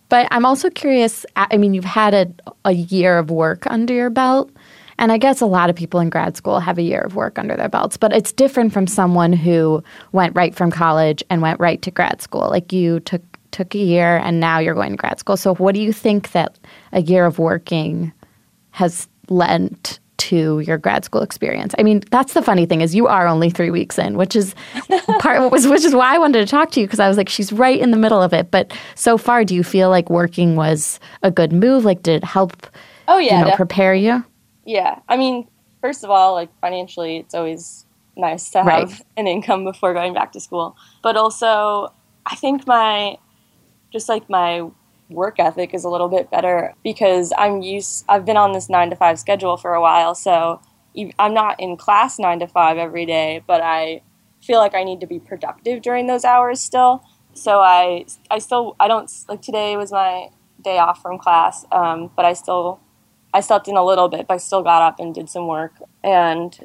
But 0.09 0.27
I'm 0.31 0.45
also 0.45 0.71
curious. 0.71 1.23
I 1.35 1.57
mean, 1.57 1.75
you've 1.75 1.85
had 1.85 2.13
a, 2.15 2.27
a 2.65 2.71
year 2.71 3.19
of 3.19 3.29
work 3.29 3.67
under 3.67 3.93
your 3.93 4.09
belt. 4.09 4.51
And 4.97 5.11
I 5.11 5.19
guess 5.19 5.41
a 5.41 5.45
lot 5.45 5.69
of 5.69 5.75
people 5.75 5.99
in 5.99 6.09
grad 6.09 6.35
school 6.35 6.59
have 6.59 6.79
a 6.79 6.81
year 6.81 7.01
of 7.01 7.15
work 7.15 7.37
under 7.37 7.55
their 7.55 7.69
belts, 7.69 7.97
but 7.97 8.13
it's 8.13 8.31
different 8.31 8.73
from 8.73 8.87
someone 8.87 9.31
who 9.31 9.83
went 10.11 10.35
right 10.35 10.55
from 10.55 10.71
college 10.71 11.23
and 11.29 11.41
went 11.41 11.59
right 11.59 11.81
to 11.83 11.91
grad 11.91 12.21
school. 12.21 12.49
Like 12.49 12.73
you 12.73 12.99
took 13.01 13.21
took 13.51 13.75
a 13.75 13.77
year 13.77 14.17
and 14.17 14.39
now 14.39 14.59
you're 14.59 14.73
going 14.73 14.91
to 14.91 14.97
grad 14.97 15.19
school. 15.19 15.37
So 15.37 15.55
what 15.55 15.75
do 15.75 15.81
you 15.81 15.93
think 15.93 16.31
that 16.31 16.57
a 16.91 17.01
year 17.01 17.25
of 17.25 17.39
working 17.39 18.11
has 18.71 19.07
lent 19.29 19.99
to 20.17 20.59
your 20.61 20.77
grad 20.77 21.05
school 21.05 21.21
experience? 21.21 21.75
I 21.77 21.83
mean, 21.83 22.03
that's 22.11 22.33
the 22.33 22.41
funny 22.41 22.65
thing 22.65 22.81
is 22.81 22.95
you 22.95 23.07
are 23.07 23.27
only 23.27 23.49
three 23.49 23.71
weeks 23.71 23.97
in, 23.97 24.17
which 24.17 24.35
is 24.35 24.55
part 25.19 25.51
was 25.51 25.67
which 25.67 25.83
is 25.83 25.95
why 25.95 26.15
I 26.15 26.17
wanted 26.17 26.39
to 26.39 26.45
talk 26.45 26.71
to 26.71 26.79
you 26.79 26.85
because 26.85 26.99
I 26.99 27.07
was 27.07 27.17
like, 27.17 27.29
she's 27.29 27.51
right 27.51 27.79
in 27.79 27.91
the 27.91 27.97
middle 27.97 28.21
of 28.21 28.33
it. 28.33 28.51
But 28.51 28.75
so 28.95 29.17
far, 29.17 29.43
do 29.43 29.55
you 29.55 29.63
feel 29.63 29.89
like 29.89 30.09
working 30.09 30.55
was 30.55 30.99
a 31.23 31.31
good 31.31 31.51
move? 31.51 31.85
Like, 31.85 32.03
did 32.03 32.15
it 32.15 32.23
help? 32.23 32.67
Oh 33.07 33.17
yeah, 33.17 33.39
you 33.39 33.45
know, 33.45 33.55
prepare 33.55 33.93
you. 33.93 34.23
Yeah, 34.65 34.99
I 35.07 35.17
mean, 35.17 35.47
first 35.81 36.03
of 36.03 36.09
all, 36.09 36.33
like 36.33 36.49
financially, 36.59 37.17
it's 37.17 37.33
always 37.33 37.85
nice 38.17 38.49
to 38.51 38.59
have 38.59 38.67
right. 38.67 39.01
an 39.17 39.27
income 39.27 39.63
before 39.63 39.93
going 39.93 40.13
back 40.13 40.31
to 40.31 40.39
school. 40.39 40.75
But 41.03 41.17
also, 41.17 41.93
I 42.25 42.35
think 42.35 42.65
my 42.67 43.17
just 43.91 44.09
like 44.09 44.29
my 44.29 44.67
work 45.09 45.39
ethic 45.39 45.73
is 45.73 45.83
a 45.83 45.89
little 45.89 46.09
bit 46.09 46.31
better 46.31 46.73
because 46.83 47.31
I'm 47.37 47.61
used 47.61 48.05
I've 48.09 48.25
been 48.25 48.37
on 48.37 48.53
this 48.53 48.69
9 48.69 48.89
to 48.89 48.95
5 48.95 49.19
schedule 49.19 49.57
for 49.57 49.73
a 49.73 49.81
while 49.81 50.15
so 50.15 50.61
I'm 51.19 51.33
not 51.33 51.59
in 51.59 51.77
class 51.77 52.17
9 52.17 52.39
to 52.39 52.47
5 52.47 52.77
every 52.77 53.05
day 53.05 53.43
but 53.45 53.61
I 53.61 54.01
feel 54.45 54.59
like 54.59 54.75
I 54.75 54.83
need 54.83 54.99
to 55.01 55.07
be 55.07 55.19
productive 55.19 55.81
during 55.81 56.07
those 56.07 56.23
hours 56.23 56.61
still. 56.61 57.03
So 57.33 57.59
I 57.59 58.05
I 58.31 58.39
still 58.39 58.75
I 58.79 58.87
don't 58.87 59.11
like 59.27 59.41
today 59.41 59.75
was 59.75 59.91
my 59.91 60.29
day 60.63 60.77
off 60.77 61.01
from 61.01 61.17
class 61.17 61.65
um, 61.71 62.11
but 62.15 62.25
I 62.25 62.33
still 62.33 62.79
I 63.33 63.41
slept 63.41 63.67
in 63.67 63.75
a 63.75 63.85
little 63.85 64.07
bit 64.07 64.27
but 64.27 64.35
I 64.35 64.37
still 64.37 64.63
got 64.63 64.81
up 64.81 64.99
and 64.99 65.13
did 65.13 65.29
some 65.29 65.47
work 65.47 65.73
and 66.03 66.57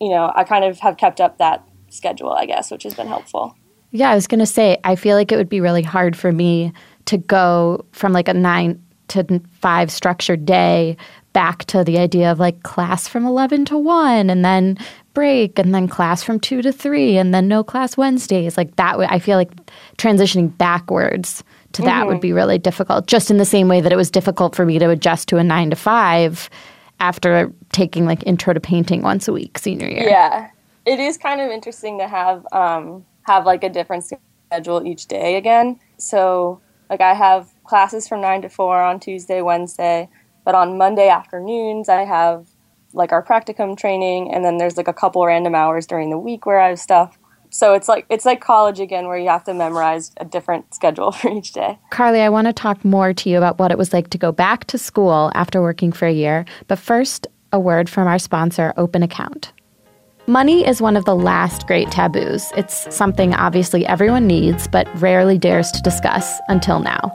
you 0.00 0.10
know 0.10 0.32
I 0.34 0.44
kind 0.44 0.64
of 0.64 0.78
have 0.80 0.96
kept 0.96 1.20
up 1.20 1.38
that 1.38 1.66
schedule 1.88 2.32
I 2.32 2.46
guess 2.46 2.70
which 2.70 2.84
has 2.84 2.94
been 2.94 3.08
helpful. 3.08 3.56
Yeah, 3.92 4.10
I 4.10 4.14
was 4.14 4.26
going 4.26 4.40
to 4.40 4.46
say, 4.46 4.78
I 4.84 4.96
feel 4.96 5.16
like 5.16 5.30
it 5.32 5.36
would 5.36 5.48
be 5.48 5.60
really 5.60 5.82
hard 5.82 6.16
for 6.16 6.30
me 6.30 6.72
to 7.06 7.18
go 7.18 7.84
from 7.92 8.12
like 8.12 8.28
a 8.28 8.34
nine 8.34 8.82
to 9.08 9.40
five 9.60 9.90
structured 9.90 10.44
day 10.44 10.96
back 11.32 11.64
to 11.66 11.84
the 11.84 11.98
idea 11.98 12.32
of 12.32 12.40
like 12.40 12.62
class 12.62 13.06
from 13.06 13.26
11 13.26 13.66
to 13.66 13.76
1 13.76 14.30
and 14.30 14.44
then 14.44 14.78
break 15.12 15.58
and 15.58 15.74
then 15.74 15.86
class 15.86 16.22
from 16.22 16.40
2 16.40 16.62
to 16.62 16.72
3 16.72 17.18
and 17.18 17.34
then 17.34 17.46
no 17.46 17.62
class 17.62 17.96
Wednesdays. 17.96 18.56
Like 18.56 18.76
that, 18.76 18.98
I 18.98 19.18
feel 19.18 19.36
like 19.36 19.52
transitioning 19.98 20.56
backwards 20.56 21.44
to 21.72 21.82
that 21.82 22.00
mm-hmm. 22.00 22.08
would 22.08 22.20
be 22.22 22.32
really 22.32 22.58
difficult, 22.58 23.06
just 23.06 23.30
in 23.30 23.36
the 23.36 23.44
same 23.44 23.68
way 23.68 23.82
that 23.82 23.92
it 23.92 23.96
was 23.96 24.10
difficult 24.10 24.54
for 24.54 24.64
me 24.64 24.78
to 24.78 24.88
adjust 24.88 25.28
to 25.28 25.36
a 25.36 25.44
9 25.44 25.70
to 25.70 25.76
5 25.76 26.50
after 27.00 27.52
taking 27.72 28.06
like 28.06 28.26
intro 28.26 28.54
to 28.54 28.60
painting 28.60 29.02
once 29.02 29.28
a 29.28 29.32
week 29.32 29.58
senior 29.58 29.88
year. 29.88 30.08
Yeah. 30.08 30.50
It 30.86 31.00
is 31.00 31.18
kind 31.18 31.40
of 31.40 31.50
interesting 31.50 31.98
to 31.98 32.08
have 32.08 32.46
um, 32.52 33.04
have 33.24 33.44
like 33.44 33.62
a 33.62 33.68
different 33.68 34.04
schedule 34.50 34.86
each 34.86 35.06
day 35.06 35.36
again. 35.36 35.78
So 35.98 36.60
like 36.90 37.00
I 37.00 37.14
have 37.14 37.52
classes 37.64 38.08
from 38.08 38.20
9 38.20 38.42
to 38.42 38.48
4 38.48 38.82
on 38.82 39.00
Tuesday, 39.00 39.42
Wednesday, 39.42 40.08
but 40.44 40.54
on 40.54 40.78
Monday 40.78 41.08
afternoons 41.08 41.88
I 41.88 42.04
have 42.04 42.46
like 42.92 43.12
our 43.12 43.22
practicum 43.22 43.76
training 43.76 44.32
and 44.32 44.44
then 44.44 44.58
there's 44.58 44.76
like 44.76 44.88
a 44.88 44.92
couple 44.92 45.24
random 45.24 45.54
hours 45.54 45.86
during 45.86 46.10
the 46.10 46.18
week 46.18 46.46
where 46.46 46.60
I 46.60 46.68
have 46.68 46.78
stuff. 46.78 47.18
So 47.50 47.74
it's 47.74 47.88
like 47.88 48.06
it's 48.10 48.24
like 48.24 48.40
college 48.40 48.80
again 48.80 49.06
where 49.06 49.18
you 49.18 49.28
have 49.28 49.44
to 49.44 49.54
memorize 49.54 50.12
a 50.16 50.24
different 50.24 50.74
schedule 50.74 51.12
for 51.12 51.30
each 51.30 51.52
day. 51.52 51.78
Carly, 51.90 52.20
I 52.20 52.28
want 52.28 52.46
to 52.46 52.52
talk 52.52 52.84
more 52.84 53.12
to 53.12 53.30
you 53.30 53.38
about 53.38 53.58
what 53.58 53.70
it 53.70 53.78
was 53.78 53.92
like 53.92 54.10
to 54.10 54.18
go 54.18 54.32
back 54.32 54.64
to 54.66 54.78
school 54.78 55.30
after 55.34 55.62
working 55.62 55.92
for 55.92 56.06
a 56.06 56.12
year, 56.12 56.44
but 56.68 56.78
first 56.78 57.26
a 57.52 57.60
word 57.60 57.88
from 57.88 58.08
our 58.08 58.18
sponsor 58.18 58.72
Open 58.76 59.02
Account. 59.02 59.52
Money 60.28 60.66
is 60.66 60.82
one 60.82 60.96
of 60.96 61.04
the 61.04 61.14
last 61.14 61.68
great 61.68 61.88
taboos. 61.92 62.50
It's 62.56 62.92
something 62.92 63.32
obviously 63.32 63.86
everyone 63.86 64.26
needs, 64.26 64.66
but 64.66 64.88
rarely 65.00 65.38
dares 65.38 65.70
to 65.70 65.80
discuss 65.80 66.40
until 66.48 66.80
now. 66.80 67.14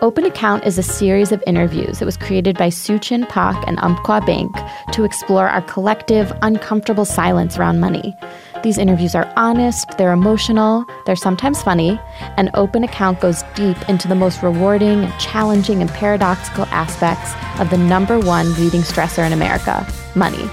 Open 0.00 0.24
Account 0.24 0.64
is 0.64 0.78
a 0.78 0.82
series 0.82 1.32
of 1.32 1.42
interviews 1.44 1.98
that 1.98 2.04
was 2.04 2.16
created 2.16 2.56
by 2.56 2.68
Suchin 2.68 3.28
Pak 3.28 3.60
and 3.66 3.80
Umpqua 3.80 4.20
Bank 4.24 4.54
to 4.92 5.02
explore 5.02 5.48
our 5.48 5.62
collective, 5.62 6.32
uncomfortable 6.42 7.04
silence 7.04 7.58
around 7.58 7.80
money. 7.80 8.16
These 8.62 8.78
interviews 8.78 9.16
are 9.16 9.32
honest, 9.36 9.98
they're 9.98 10.12
emotional, 10.12 10.84
they're 11.04 11.16
sometimes 11.16 11.64
funny, 11.64 11.98
and 12.36 12.48
Open 12.54 12.84
Account 12.84 13.18
goes 13.18 13.42
deep 13.56 13.88
into 13.88 14.06
the 14.06 14.14
most 14.14 14.40
rewarding, 14.40 15.02
and 15.02 15.20
challenging, 15.20 15.80
and 15.80 15.90
paradoxical 15.90 16.66
aspects 16.66 17.32
of 17.60 17.70
the 17.70 17.78
number 17.78 18.20
one 18.20 18.54
leading 18.54 18.82
stressor 18.82 19.26
in 19.26 19.32
America 19.32 19.84
money. 20.14 20.48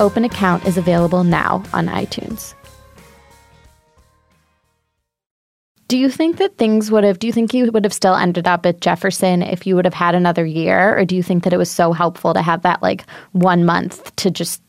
Open 0.00 0.24
Account 0.24 0.64
is 0.64 0.76
available 0.78 1.24
now 1.24 1.62
on 1.72 1.88
iTunes. 1.88 2.54
Do 5.88 5.96
you 5.96 6.10
think 6.10 6.36
that 6.36 6.56
things 6.58 6.90
would 6.90 7.02
have, 7.02 7.18
do 7.18 7.26
you 7.26 7.32
think 7.32 7.52
you 7.54 7.72
would 7.72 7.84
have 7.84 7.94
still 7.94 8.14
ended 8.14 8.46
up 8.46 8.66
at 8.66 8.80
Jefferson 8.80 9.42
if 9.42 9.66
you 9.66 9.74
would 9.74 9.86
have 9.86 9.94
had 9.94 10.14
another 10.14 10.44
year? 10.44 10.96
Or 10.98 11.04
do 11.04 11.16
you 11.16 11.22
think 11.22 11.44
that 11.44 11.52
it 11.52 11.56
was 11.56 11.70
so 11.70 11.92
helpful 11.92 12.34
to 12.34 12.42
have 12.42 12.62
that 12.62 12.82
like 12.82 13.06
one 13.32 13.64
month 13.64 14.14
to 14.16 14.30
just 14.30 14.62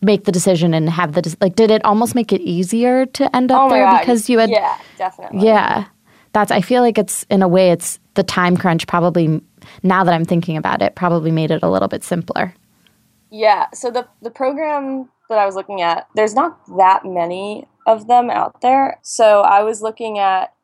make 0.00 0.24
the 0.24 0.32
decision 0.32 0.72
and 0.72 0.88
have 0.88 1.12
the, 1.12 1.36
like, 1.40 1.56
did 1.56 1.70
it 1.70 1.84
almost 1.84 2.14
make 2.14 2.32
it 2.32 2.40
easier 2.40 3.04
to 3.06 3.36
end 3.36 3.50
up 3.50 3.62
oh 3.62 3.68
there 3.68 3.84
God. 3.84 4.00
because 4.00 4.30
you 4.30 4.38
had, 4.38 4.48
yeah, 4.48 4.78
definitely. 4.96 5.44
Yeah. 5.44 5.86
That's, 6.32 6.50
I 6.50 6.60
feel 6.60 6.82
like 6.82 6.98
it's, 6.98 7.24
in 7.30 7.42
a 7.42 7.48
way, 7.48 7.70
it's 7.70 7.98
the 8.14 8.22
time 8.22 8.56
crunch 8.56 8.86
probably, 8.86 9.42
now 9.82 10.04
that 10.04 10.14
I'm 10.14 10.24
thinking 10.24 10.56
about 10.56 10.80
it, 10.82 10.94
probably 10.94 11.32
made 11.32 11.50
it 11.50 11.62
a 11.62 11.70
little 11.70 11.88
bit 11.88 12.04
simpler. 12.04 12.54
Yeah, 13.34 13.66
so 13.74 13.90
the 13.90 14.06
the 14.22 14.30
program 14.30 15.08
that 15.28 15.38
I 15.38 15.44
was 15.44 15.56
looking 15.56 15.82
at, 15.82 16.06
there's 16.14 16.36
not 16.36 16.56
that 16.78 17.04
many 17.04 17.66
of 17.84 18.06
them 18.06 18.30
out 18.30 18.60
there. 18.60 19.00
So 19.02 19.40
I 19.40 19.64
was 19.64 19.82
looking 19.82 20.20
at 20.20 20.54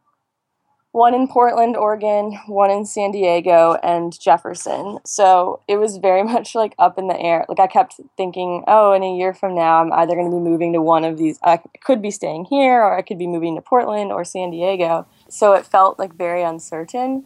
one 0.92 1.12
in 1.12 1.26
Portland, 1.26 1.76
Oregon, 1.76 2.38
one 2.46 2.70
in 2.70 2.86
San 2.86 3.10
Diego, 3.10 3.76
and 3.82 4.16
Jefferson. 4.20 4.98
So 5.04 5.62
it 5.66 5.78
was 5.78 5.96
very 5.96 6.22
much 6.32 6.54
like 6.54 6.76
up 6.78 6.96
in 6.96 7.08
the 7.08 7.18
air. 7.20 7.44
Like 7.48 7.58
I 7.58 7.66
kept 7.66 7.98
thinking, 8.16 8.62
oh, 8.68 8.92
in 8.92 9.02
a 9.02 9.16
year 9.16 9.34
from 9.34 9.56
now, 9.56 9.80
I'm 9.80 9.92
either 9.92 10.14
going 10.14 10.30
to 10.30 10.36
be 10.36 10.40
moving 10.40 10.72
to 10.74 10.80
one 10.80 11.02
of 11.02 11.18
these. 11.18 11.40
I 11.42 11.58
could 11.82 12.00
be 12.00 12.12
staying 12.12 12.44
here, 12.44 12.84
or 12.84 12.96
I 12.96 13.02
could 13.02 13.18
be 13.18 13.26
moving 13.26 13.56
to 13.56 13.62
Portland 13.62 14.12
or 14.12 14.24
San 14.24 14.52
Diego. 14.52 15.08
So 15.28 15.54
it 15.54 15.66
felt 15.66 15.98
like 15.98 16.14
very 16.14 16.44
uncertain. 16.44 17.24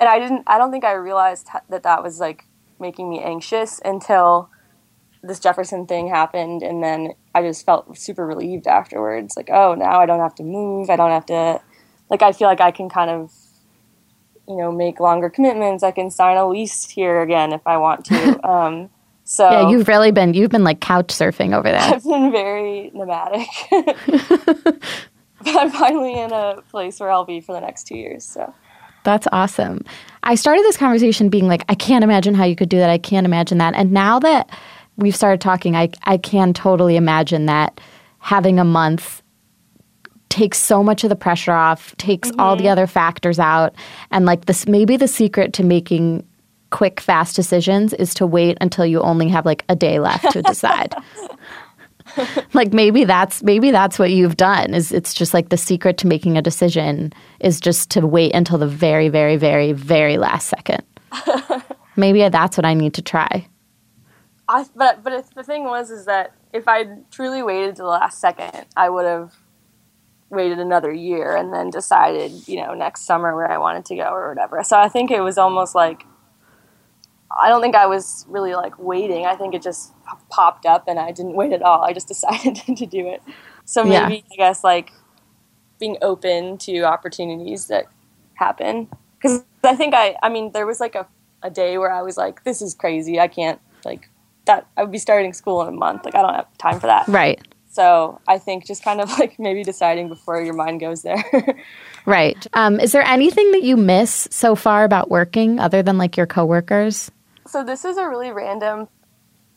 And 0.00 0.08
I 0.08 0.18
didn't, 0.18 0.44
I 0.46 0.56
don't 0.56 0.70
think 0.70 0.84
I 0.84 0.92
realized 0.92 1.48
that 1.68 1.82
that 1.82 2.02
was 2.02 2.18
like 2.18 2.44
making 2.80 3.10
me 3.10 3.20
anxious 3.20 3.78
until 3.84 4.48
this 5.26 5.40
Jefferson 5.40 5.86
thing 5.86 6.08
happened, 6.08 6.62
and 6.62 6.82
then 6.82 7.14
I 7.34 7.42
just 7.42 7.64
felt 7.66 7.96
super 7.96 8.26
relieved 8.26 8.66
afterwards. 8.66 9.36
Like, 9.36 9.50
oh, 9.50 9.74
now 9.74 10.00
I 10.00 10.06
don't 10.06 10.20
have 10.20 10.34
to 10.36 10.42
move. 10.42 10.90
I 10.90 10.96
don't 10.96 11.10
have 11.10 11.26
to, 11.26 11.60
like, 12.10 12.22
I 12.22 12.32
feel 12.32 12.48
like 12.48 12.60
I 12.60 12.70
can 12.70 12.88
kind 12.88 13.10
of, 13.10 13.32
you 14.48 14.56
know, 14.56 14.72
make 14.72 15.00
longer 15.00 15.28
commitments. 15.28 15.82
I 15.82 15.90
can 15.90 16.10
sign 16.10 16.36
a 16.36 16.48
lease 16.48 16.88
here 16.88 17.20
again 17.22 17.52
if 17.52 17.66
I 17.66 17.76
want 17.78 18.04
to. 18.06 18.40
Um, 18.46 18.90
so 19.28 19.50
yeah, 19.50 19.68
you've 19.70 19.88
really 19.88 20.12
been 20.12 20.34
you've 20.34 20.52
been 20.52 20.62
like 20.62 20.80
couch 20.80 21.08
surfing 21.08 21.52
over 21.52 21.68
there. 21.68 21.80
I've 21.80 22.04
been 22.04 22.30
very 22.30 22.92
nomadic. 22.94 23.48
but 25.46 25.56
I'm 25.56 25.70
finally 25.72 26.16
in 26.16 26.32
a 26.32 26.62
place 26.70 27.00
where 27.00 27.10
I'll 27.10 27.24
be 27.24 27.40
for 27.40 27.52
the 27.52 27.60
next 27.60 27.88
two 27.88 27.96
years. 27.96 28.24
So. 28.24 28.54
That's 29.02 29.26
awesome. 29.32 29.84
I 30.24 30.34
started 30.34 30.64
this 30.64 30.76
conversation 30.76 31.28
being 31.28 31.46
like, 31.46 31.64
I 31.68 31.74
can't 31.74 32.02
imagine 32.02 32.34
how 32.34 32.44
you 32.44 32.56
could 32.56 32.68
do 32.68 32.78
that. 32.78 32.90
I 32.90 32.98
can't 32.98 33.24
imagine 33.24 33.58
that. 33.58 33.74
And 33.74 33.92
now 33.92 34.18
that 34.18 34.50
we've 34.96 35.16
started 35.16 35.40
talking, 35.40 35.76
I, 35.76 35.90
I 36.04 36.18
can 36.18 36.52
totally 36.52 36.96
imagine 36.96 37.46
that 37.46 37.80
having 38.18 38.58
a 38.58 38.64
month 38.64 39.22
takes 40.28 40.58
so 40.58 40.82
much 40.82 41.04
of 41.04 41.10
the 41.10 41.16
pressure 41.16 41.52
off, 41.52 41.96
takes 41.96 42.30
mm-hmm. 42.30 42.40
all 42.40 42.56
the 42.56 42.64
mm-hmm. 42.64 42.72
other 42.72 42.86
factors 42.86 43.38
out. 43.38 43.74
And 44.10 44.26
like 44.26 44.46
this, 44.46 44.66
maybe 44.66 44.96
the 44.96 45.08
secret 45.08 45.52
to 45.54 45.64
making 45.64 46.26
quick, 46.70 47.00
fast 47.00 47.36
decisions 47.36 47.94
is 47.94 48.12
to 48.14 48.26
wait 48.26 48.58
until 48.60 48.84
you 48.84 49.00
only 49.00 49.28
have 49.28 49.46
like 49.46 49.64
a 49.68 49.76
day 49.76 49.98
left 49.98 50.30
to 50.32 50.42
decide. 50.42 50.94
like 52.52 52.72
maybe 52.72 53.04
that's 53.04 53.42
maybe 53.42 53.70
that's 53.70 53.98
what 53.98 54.10
you've 54.10 54.36
done 54.36 54.74
is 54.74 54.92
it's 54.92 55.14
just 55.14 55.34
like 55.34 55.48
the 55.48 55.56
secret 55.56 55.98
to 55.98 56.06
making 56.06 56.36
a 56.36 56.42
decision 56.42 57.12
is 57.40 57.60
just 57.60 57.90
to 57.90 58.06
wait 58.06 58.32
until 58.34 58.58
the 58.58 58.66
very 58.66 59.08
very 59.08 59.36
very 59.36 59.72
very 59.72 60.16
last 60.16 60.48
second 60.48 60.82
maybe 61.96 62.26
that's 62.28 62.56
what 62.56 62.64
i 62.64 62.74
need 62.74 62.94
to 62.94 63.02
try 63.02 63.46
I, 64.48 64.64
but 64.74 65.02
but 65.02 65.34
the 65.34 65.42
thing 65.42 65.64
was 65.64 65.90
is 65.90 66.06
that 66.06 66.32
if 66.52 66.68
I 66.68 66.84
truly 67.10 67.42
waited 67.42 67.76
to 67.76 67.82
the 67.82 67.88
last 67.88 68.20
second, 68.20 68.66
I 68.76 68.88
would 68.88 69.04
have 69.04 69.34
waited 70.30 70.58
another 70.58 70.92
year 70.92 71.36
and 71.36 71.52
then 71.52 71.70
decided, 71.70 72.48
you 72.48 72.60
know, 72.60 72.74
next 72.74 73.02
summer 73.02 73.34
where 73.34 73.50
I 73.50 73.58
wanted 73.58 73.84
to 73.86 73.96
go 73.96 74.04
or 74.04 74.28
whatever. 74.28 74.62
So 74.64 74.78
I 74.78 74.88
think 74.88 75.10
it 75.10 75.20
was 75.20 75.38
almost 75.38 75.74
like 75.74 76.04
I 77.38 77.48
don't 77.48 77.60
think 77.60 77.74
I 77.74 77.86
was 77.86 78.24
really 78.28 78.54
like 78.54 78.78
waiting. 78.78 79.26
I 79.26 79.36
think 79.36 79.54
it 79.54 79.62
just 79.62 79.92
popped 80.30 80.64
up 80.64 80.84
and 80.88 80.98
I 80.98 81.12
didn't 81.12 81.34
wait 81.34 81.52
at 81.52 81.62
all. 81.62 81.82
I 81.82 81.92
just 81.92 82.08
decided 82.14 82.56
to 82.56 82.86
do 82.86 83.06
it. 83.08 83.22
So 83.64 83.82
maybe 83.82 84.24
yeah. 84.28 84.32
I 84.32 84.36
guess 84.36 84.64
like 84.64 84.92
being 85.78 85.96
open 86.02 86.56
to 86.58 86.82
opportunities 86.82 87.66
that 87.66 87.86
happen 88.34 88.88
because 89.18 89.44
I 89.64 89.74
think 89.74 89.94
I 89.94 90.16
I 90.22 90.28
mean 90.28 90.52
there 90.52 90.66
was 90.66 90.80
like 90.80 90.94
a 90.94 91.06
a 91.42 91.50
day 91.50 91.78
where 91.78 91.92
I 91.92 92.02
was 92.02 92.16
like 92.16 92.44
this 92.44 92.62
is 92.62 92.74
crazy. 92.74 93.20
I 93.20 93.28
can't 93.28 93.60
like 93.84 94.08
that 94.46 94.66
I 94.76 94.82
would 94.82 94.92
be 94.92 94.98
starting 94.98 95.32
school 95.32 95.62
in 95.62 95.68
a 95.68 95.76
month. 95.76 96.04
Like 96.04 96.14
I 96.14 96.22
don't 96.22 96.34
have 96.34 96.58
time 96.58 96.80
for 96.80 96.86
that. 96.86 97.06
Right. 97.06 97.40
So 97.70 98.20
I 98.26 98.38
think 98.38 98.66
just 98.66 98.82
kind 98.82 99.00
of 99.00 99.10
like 99.18 99.38
maybe 99.38 99.62
deciding 99.62 100.08
before 100.08 100.40
your 100.40 100.54
mind 100.54 100.80
goes 100.80 101.02
there. 101.02 101.22
right. 102.06 102.46
Um, 102.54 102.80
is 102.80 102.92
there 102.92 103.02
anything 103.02 103.52
that 103.52 103.62
you 103.62 103.76
miss 103.76 104.26
so 104.30 104.54
far 104.54 104.84
about 104.84 105.10
working 105.10 105.60
other 105.60 105.82
than 105.82 105.98
like 105.98 106.16
your 106.16 106.26
coworkers? 106.26 107.10
So 107.46 107.62
this 107.62 107.84
is 107.84 107.98
a 107.98 108.08
really 108.08 108.32
random 108.32 108.88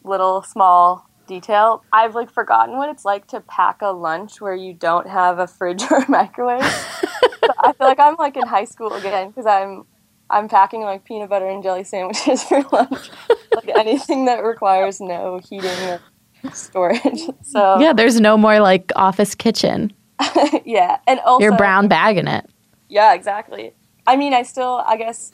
little 0.04 0.42
small 0.42 1.10
detail. 1.28 1.84
I've 1.94 2.16
like 2.16 2.30
forgotten 2.30 2.76
what 2.76 2.90
it's 2.90 3.06
like 3.06 3.28
to 3.28 3.40
pack 3.40 3.82
a 3.82 3.88
lunch 3.88 4.42
where 4.42 4.56
you 4.56 4.74
don't 4.74 5.08
have 5.08 5.40
a 5.40 5.48
fridge 5.48 5.84
or 5.92 6.00
a 6.00 6.12
microwave. 6.12 6.64
so 6.64 7.54
I 7.58 7.72
feel 7.72 7.88
like 7.88 8.00
I'm 8.00 8.16
like 8.18 8.36
in 8.36 8.46
high 8.46 8.66
school 8.66 8.94
again 8.94 9.30
because 9.30 9.46
I'm 9.46 9.86
I'm 10.30 10.48
packing 10.48 10.82
like 10.82 11.04
peanut 11.06 11.30
butter 11.30 11.48
and 11.48 11.64
jelly 11.64 11.84
sandwiches 11.84 12.44
for 12.50 12.62
lunch. 12.72 13.10
like 13.56 13.70
anything 13.76 14.26
that 14.26 14.44
requires 14.44 15.00
no 15.02 15.40
heating 15.40 15.70
or 15.88 16.02
storage. 16.54 17.22
So 17.44 17.80
Yeah, 17.80 17.94
there's 17.94 18.20
no 18.20 18.38
more 18.38 18.60
like 18.60 18.92
office 18.96 19.34
kitchen. 19.36 19.92
yeah, 20.66 20.98
and 21.08 21.20
also 21.22 21.44
Your 21.44 21.58
brown 21.58 21.88
bag 21.88 22.18
in 22.18 22.28
it. 22.28 22.46
Yeah, 22.90 23.14
exactly. 23.14 23.74
I 24.06 24.16
mean, 24.18 24.34
I 24.34 24.44
still, 24.44 24.84
I 24.86 24.98
guess, 24.98 25.32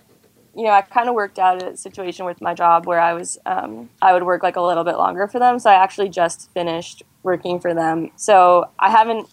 you 0.55 0.63
know, 0.63 0.71
I 0.71 0.81
kind 0.81 1.09
of 1.09 1.15
worked 1.15 1.39
out 1.39 1.61
a 1.63 1.75
situation 1.77 2.25
with 2.25 2.41
my 2.41 2.53
job 2.53 2.85
where 2.85 2.99
I 2.99 3.13
was, 3.13 3.37
um, 3.45 3.89
I 4.01 4.13
would 4.13 4.23
work 4.23 4.43
like 4.43 4.55
a 4.55 4.61
little 4.61 4.83
bit 4.83 4.95
longer 4.97 5.27
for 5.27 5.39
them. 5.39 5.59
So 5.59 5.69
I 5.69 5.75
actually 5.75 6.09
just 6.09 6.49
finished 6.51 7.03
working 7.23 7.59
for 7.59 7.73
them. 7.73 8.11
So 8.15 8.69
I 8.79 8.89
haven't 8.89 9.27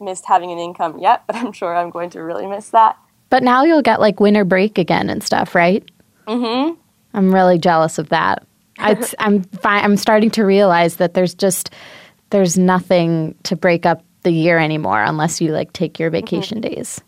missed 0.00 0.24
having 0.26 0.50
an 0.52 0.58
income 0.58 0.98
yet, 0.98 1.24
but 1.26 1.36
I'm 1.36 1.52
sure 1.52 1.76
I'm 1.76 1.90
going 1.90 2.10
to 2.10 2.20
really 2.22 2.46
miss 2.46 2.70
that. 2.70 2.96
But 3.30 3.42
now 3.42 3.64
you'll 3.64 3.82
get 3.82 4.00
like 4.00 4.20
winter 4.20 4.44
break 4.44 4.76
again 4.78 5.08
and 5.08 5.22
stuff, 5.22 5.54
right? 5.54 5.88
Mm-hmm. 6.26 6.74
I'm 7.14 7.34
really 7.34 7.58
jealous 7.58 7.98
of 7.98 8.08
that. 8.10 8.44
I, 8.78 8.96
I'm 9.18 9.42
fi- 9.42 9.80
I'm 9.80 9.96
starting 9.96 10.30
to 10.32 10.44
realize 10.44 10.96
that 10.96 11.14
there's 11.14 11.34
just 11.34 11.70
there's 12.30 12.56
nothing 12.58 13.34
to 13.44 13.56
break 13.56 13.84
up 13.86 14.04
the 14.22 14.30
year 14.30 14.58
anymore 14.58 15.02
unless 15.02 15.40
you 15.40 15.52
like 15.52 15.72
take 15.72 15.98
your 15.98 16.10
vacation 16.10 16.60
days 16.60 17.00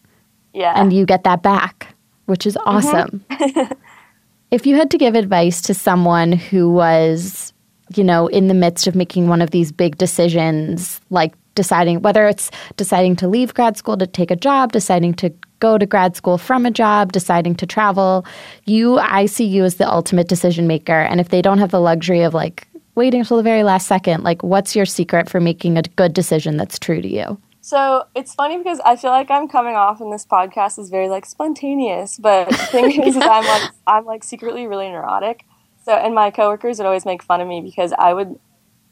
Yeah. 0.52 0.72
and 0.76 0.92
you 0.92 1.06
get 1.06 1.24
that 1.24 1.42
back, 1.42 1.94
which 2.26 2.46
is 2.46 2.56
awesome. 2.64 3.24
if 4.50 4.66
you 4.66 4.76
had 4.76 4.90
to 4.90 4.98
give 4.98 5.14
advice 5.14 5.62
to 5.62 5.74
someone 5.74 6.32
who 6.32 6.70
was, 6.70 7.52
you 7.94 8.02
know, 8.04 8.26
in 8.26 8.48
the 8.48 8.54
midst 8.54 8.86
of 8.86 8.94
making 8.94 9.28
one 9.28 9.40
of 9.42 9.50
these 9.50 9.70
big 9.72 9.96
decisions, 9.98 11.00
like 11.10 11.34
deciding 11.54 12.02
whether 12.02 12.26
it's 12.26 12.50
deciding 12.76 13.14
to 13.16 13.28
leave 13.28 13.54
grad 13.54 13.76
school 13.76 13.96
to 13.96 14.06
take 14.06 14.30
a 14.30 14.36
job, 14.36 14.72
deciding 14.72 15.14
to 15.14 15.32
go 15.62 15.78
to 15.78 15.86
grad 15.86 16.16
school 16.16 16.38
from 16.38 16.66
a 16.66 16.72
job, 16.72 17.12
deciding 17.12 17.54
to 17.54 17.66
travel, 17.66 18.26
you, 18.66 18.98
I 18.98 19.26
see 19.26 19.44
you 19.44 19.64
as 19.64 19.76
the 19.76 19.88
ultimate 19.88 20.26
decision 20.26 20.66
maker. 20.66 21.00
And 21.00 21.20
if 21.20 21.28
they 21.28 21.40
don't 21.40 21.58
have 21.58 21.70
the 21.70 21.80
luxury 21.80 22.22
of 22.22 22.34
like 22.34 22.66
waiting 22.96 23.20
until 23.20 23.36
the 23.36 23.44
very 23.44 23.62
last 23.62 23.86
second, 23.86 24.24
like 24.24 24.42
what's 24.42 24.74
your 24.74 24.84
secret 24.84 25.30
for 25.30 25.38
making 25.40 25.78
a 25.78 25.82
good 25.82 26.12
decision 26.12 26.56
that's 26.56 26.80
true 26.80 27.00
to 27.00 27.08
you? 27.08 27.40
So 27.60 28.04
it's 28.16 28.34
funny 28.34 28.58
because 28.58 28.80
I 28.84 28.96
feel 28.96 29.12
like 29.12 29.30
I'm 29.30 29.46
coming 29.46 29.76
off 29.76 30.00
in 30.00 30.10
this 30.10 30.26
podcast 30.26 30.80
as 30.80 30.90
very 30.90 31.08
like 31.08 31.24
spontaneous, 31.24 32.18
but 32.18 32.48
the 32.48 32.56
thing 32.56 32.90
is, 33.06 33.14
is 33.14 33.22
I'm 33.22 33.44
like 33.44 33.70
I'm 33.86 34.04
like 34.04 34.24
secretly 34.24 34.66
really 34.66 34.88
neurotic. 34.88 35.44
So 35.84 35.92
and 35.92 36.12
my 36.12 36.32
coworkers 36.32 36.78
would 36.78 36.86
always 36.86 37.06
make 37.06 37.22
fun 37.22 37.40
of 37.40 37.46
me 37.46 37.60
because 37.60 37.92
I 37.96 38.14
would 38.14 38.36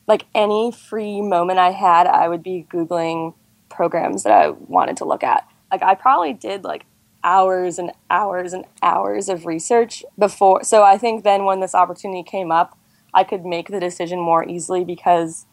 like 0.07 0.25
any 0.37 0.71
free 0.71 1.21
moment 1.21 1.59
I 1.59 1.73
had, 1.73 2.07
I 2.07 2.29
would 2.29 2.45
be 2.45 2.65
googling 2.73 3.35
programs 3.69 4.23
that 4.23 4.33
I 4.33 4.51
wanted 4.51 4.99
to 4.99 5.05
look 5.05 5.25
at. 5.25 5.50
Like 5.71 5.83
I 5.83 5.95
probably 5.95 6.33
did 6.33 6.65
like 6.65 6.87
hours 7.23 7.79
and 7.79 7.93
hours 8.11 8.53
and 8.53 8.65
hours 8.83 9.29
of 9.29 9.47
research 9.47 10.05
before. 10.19 10.65
So 10.65 10.83
I 10.83 10.99
think 10.99 11.25
then 11.25 11.45
when 11.45 11.61
this 11.61 11.75
opportunity 11.75 12.23
came 12.23 12.51
up, 12.51 12.79
I 13.13 13.25
could 13.25 13.45
make 13.45 13.69
the 13.69 13.81
decision 13.81 14.21
more 14.21 14.49
easily 14.49 14.85
because 14.85 15.47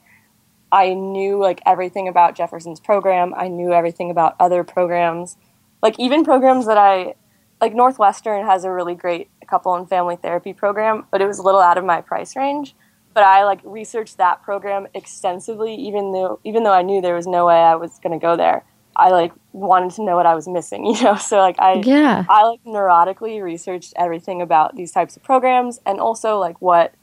I 0.72 0.94
knew 0.94 1.40
like 1.40 1.62
everything 1.66 2.08
about 2.08 2.36
Jefferson's 2.36 2.80
program. 2.80 3.34
I 3.36 3.48
knew 3.48 3.74
everything 3.74 4.12
about 4.12 4.36
other 4.40 4.64
programs, 4.64 5.38
like 5.82 6.00
even 6.00 6.24
programs 6.24 6.66
that 6.68 6.78
I 6.78 7.16
like. 7.62 7.74
Northwestern 7.74 8.46
has 8.46 8.64
a 8.64 8.72
really 8.72 8.96
great 8.96 9.30
couple 9.48 9.74
and 9.76 9.88
family 9.88 10.18
therapy 10.18 10.54
program, 10.54 11.06
but 11.10 11.22
it 11.22 11.28
was 11.28 11.40
a 11.40 11.44
little 11.44 11.62
out 11.62 11.78
of 11.78 11.86
my 11.86 12.02
price 12.02 12.36
range. 12.36 12.76
But 13.14 13.24
I 13.24 13.46
like 13.46 13.62
researched 13.64 14.18
that 14.18 14.44
program 14.44 14.88
extensively, 14.94 15.74
even 15.74 16.12
though 16.12 16.40
even 16.44 16.64
though 16.64 16.74
I 16.74 16.82
knew 16.82 17.02
there 17.02 17.16
was 17.16 17.28
no 17.28 17.48
way 17.48 17.56
I 17.56 17.76
was 17.76 18.00
going 18.00 18.18
to 18.18 18.24
go 18.24 18.36
there. 18.36 18.64
I 18.98 19.12
like 19.12 19.32
wanted 19.54 19.92
to 19.92 20.04
know 20.04 20.16
what 20.16 20.26
I 20.26 20.36
was 20.36 20.48
missing, 20.48 20.86
you 20.94 21.02
know. 21.02 21.16
So 21.16 21.38
like 21.38 21.56
I 21.60 21.82
Yeah. 21.86 22.26
I 22.28 22.44
like 22.44 22.64
neurotically 22.66 23.42
researched 23.42 23.94
everything 23.96 24.42
about 24.42 24.76
these 24.76 24.92
types 24.92 25.16
of 25.16 25.24
programs 25.24 25.80
and 25.86 26.00
also 26.00 26.40
like 26.40 26.60
what 26.62 26.94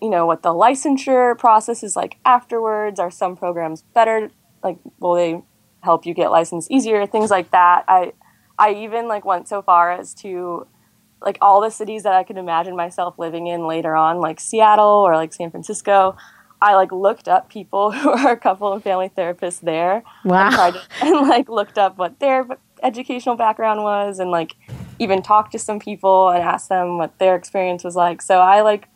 you 0.00 0.10
know 0.10 0.26
what 0.26 0.42
the 0.42 0.50
licensure 0.50 1.38
process 1.38 1.82
is 1.82 1.96
like 1.96 2.18
afterwards 2.24 3.00
are 3.00 3.10
some 3.10 3.36
programs 3.36 3.82
better 3.94 4.30
like 4.62 4.78
will 4.98 5.14
they 5.14 5.42
help 5.82 6.04
you 6.04 6.12
get 6.12 6.30
licensed 6.30 6.70
easier 6.70 7.06
things 7.06 7.30
like 7.30 7.50
that 7.50 7.84
i 7.88 8.12
i 8.58 8.72
even 8.72 9.08
like 9.08 9.24
went 9.24 9.48
so 9.48 9.62
far 9.62 9.90
as 9.92 10.12
to 10.12 10.66
like 11.22 11.38
all 11.40 11.60
the 11.60 11.70
cities 11.70 12.02
that 12.02 12.12
i 12.12 12.22
could 12.22 12.36
imagine 12.36 12.76
myself 12.76 13.18
living 13.18 13.46
in 13.46 13.66
later 13.66 13.96
on 13.96 14.20
like 14.20 14.38
seattle 14.38 14.84
or 14.84 15.14
like 15.14 15.32
san 15.32 15.50
francisco 15.50 16.14
i 16.62 16.74
like 16.74 16.92
looked 16.92 17.28
up 17.28 17.48
people 17.48 17.90
who 17.98 18.10
are 18.10 18.30
a 18.32 18.36
couple 18.36 18.72
of 18.72 18.82
family 18.82 19.10
therapists 19.16 19.60
there 19.60 20.02
Wow. 20.24 20.48
and, 20.66 20.74
to, 20.74 20.80
and 21.06 21.28
like 21.28 21.48
looked 21.48 21.78
up 21.78 21.98
what 21.98 22.18
their 22.20 22.46
educational 22.82 23.36
background 23.36 23.82
was 23.82 24.18
and 24.18 24.30
like 24.30 24.54
even 24.98 25.22
talked 25.22 25.52
to 25.52 25.58
some 25.58 25.78
people 25.78 26.28
and 26.28 26.42
asked 26.42 26.68
them 26.68 26.98
what 26.98 27.18
their 27.18 27.34
experience 27.36 27.82
was 27.84 27.96
like 27.96 28.20
so 28.22 28.38
i 28.40 28.60
like 28.62 28.88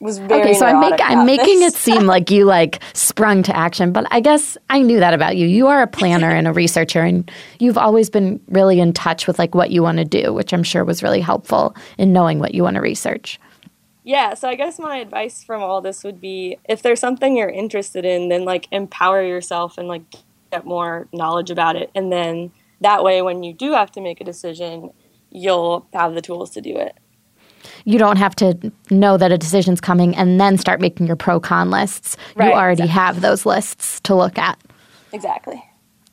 was 0.00 0.18
very 0.18 0.40
Okay, 0.40 0.54
so 0.54 0.64
I'm, 0.64 0.80
make, 0.80 0.98
I'm 1.02 1.26
making 1.26 1.60
this. 1.60 1.74
it 1.74 1.78
seem 1.78 2.06
like 2.06 2.30
you 2.30 2.46
like 2.46 2.82
sprung 2.94 3.42
to 3.42 3.54
action, 3.54 3.92
but 3.92 4.06
I 4.10 4.20
guess 4.20 4.56
I 4.70 4.80
knew 4.80 4.98
that 4.98 5.12
about 5.12 5.36
you. 5.36 5.46
You 5.46 5.66
are 5.66 5.82
a 5.82 5.86
planner 5.86 6.30
and 6.30 6.48
a 6.48 6.54
researcher, 6.54 7.02
and 7.02 7.30
you've 7.58 7.76
always 7.76 8.08
been 8.08 8.40
really 8.48 8.80
in 8.80 8.94
touch 8.94 9.26
with 9.26 9.38
like 9.38 9.54
what 9.54 9.70
you 9.70 9.82
want 9.82 9.98
to 9.98 10.06
do, 10.06 10.32
which 10.32 10.54
I'm 10.54 10.62
sure 10.62 10.84
was 10.86 11.02
really 11.02 11.20
helpful 11.20 11.76
in 11.98 12.14
knowing 12.14 12.38
what 12.38 12.54
you 12.54 12.62
want 12.62 12.76
to 12.76 12.80
research. 12.80 13.38
Yeah, 14.02 14.34
so 14.34 14.48
I 14.48 14.54
guess 14.54 14.78
my 14.78 14.96
advice 14.96 15.44
from 15.44 15.62
all 15.62 15.80
this 15.80 16.04
would 16.04 16.20
be 16.20 16.56
if 16.68 16.82
there's 16.82 17.00
something 17.00 17.36
you're 17.36 17.50
interested 17.50 18.04
in, 18.04 18.28
then 18.28 18.44
like 18.44 18.66
empower 18.70 19.22
yourself 19.22 19.76
and 19.76 19.88
like 19.88 20.02
get 20.50 20.64
more 20.64 21.06
knowledge 21.12 21.50
about 21.50 21.76
it. 21.76 21.90
And 21.94 22.10
then 22.10 22.50
that 22.80 23.04
way, 23.04 23.20
when 23.22 23.42
you 23.42 23.52
do 23.52 23.72
have 23.72 23.90
to 23.92 24.00
make 24.00 24.20
a 24.20 24.24
decision, 24.24 24.90
you'll 25.30 25.86
have 25.92 26.14
the 26.14 26.22
tools 26.22 26.50
to 26.50 26.60
do 26.60 26.76
it. 26.76 26.96
You 27.84 27.98
don't 27.98 28.16
have 28.16 28.34
to 28.36 28.72
know 28.90 29.18
that 29.18 29.32
a 29.32 29.38
decision's 29.38 29.80
coming 29.80 30.16
and 30.16 30.40
then 30.40 30.56
start 30.56 30.80
making 30.80 31.06
your 31.06 31.16
pro 31.16 31.38
con 31.40 31.70
lists. 31.70 32.16
Right, 32.34 32.48
you 32.48 32.52
already 32.52 32.84
exactly. 32.84 32.92
have 32.92 33.20
those 33.20 33.44
lists 33.44 34.00
to 34.00 34.14
look 34.14 34.38
at. 34.38 34.58
Exactly. 35.12 35.62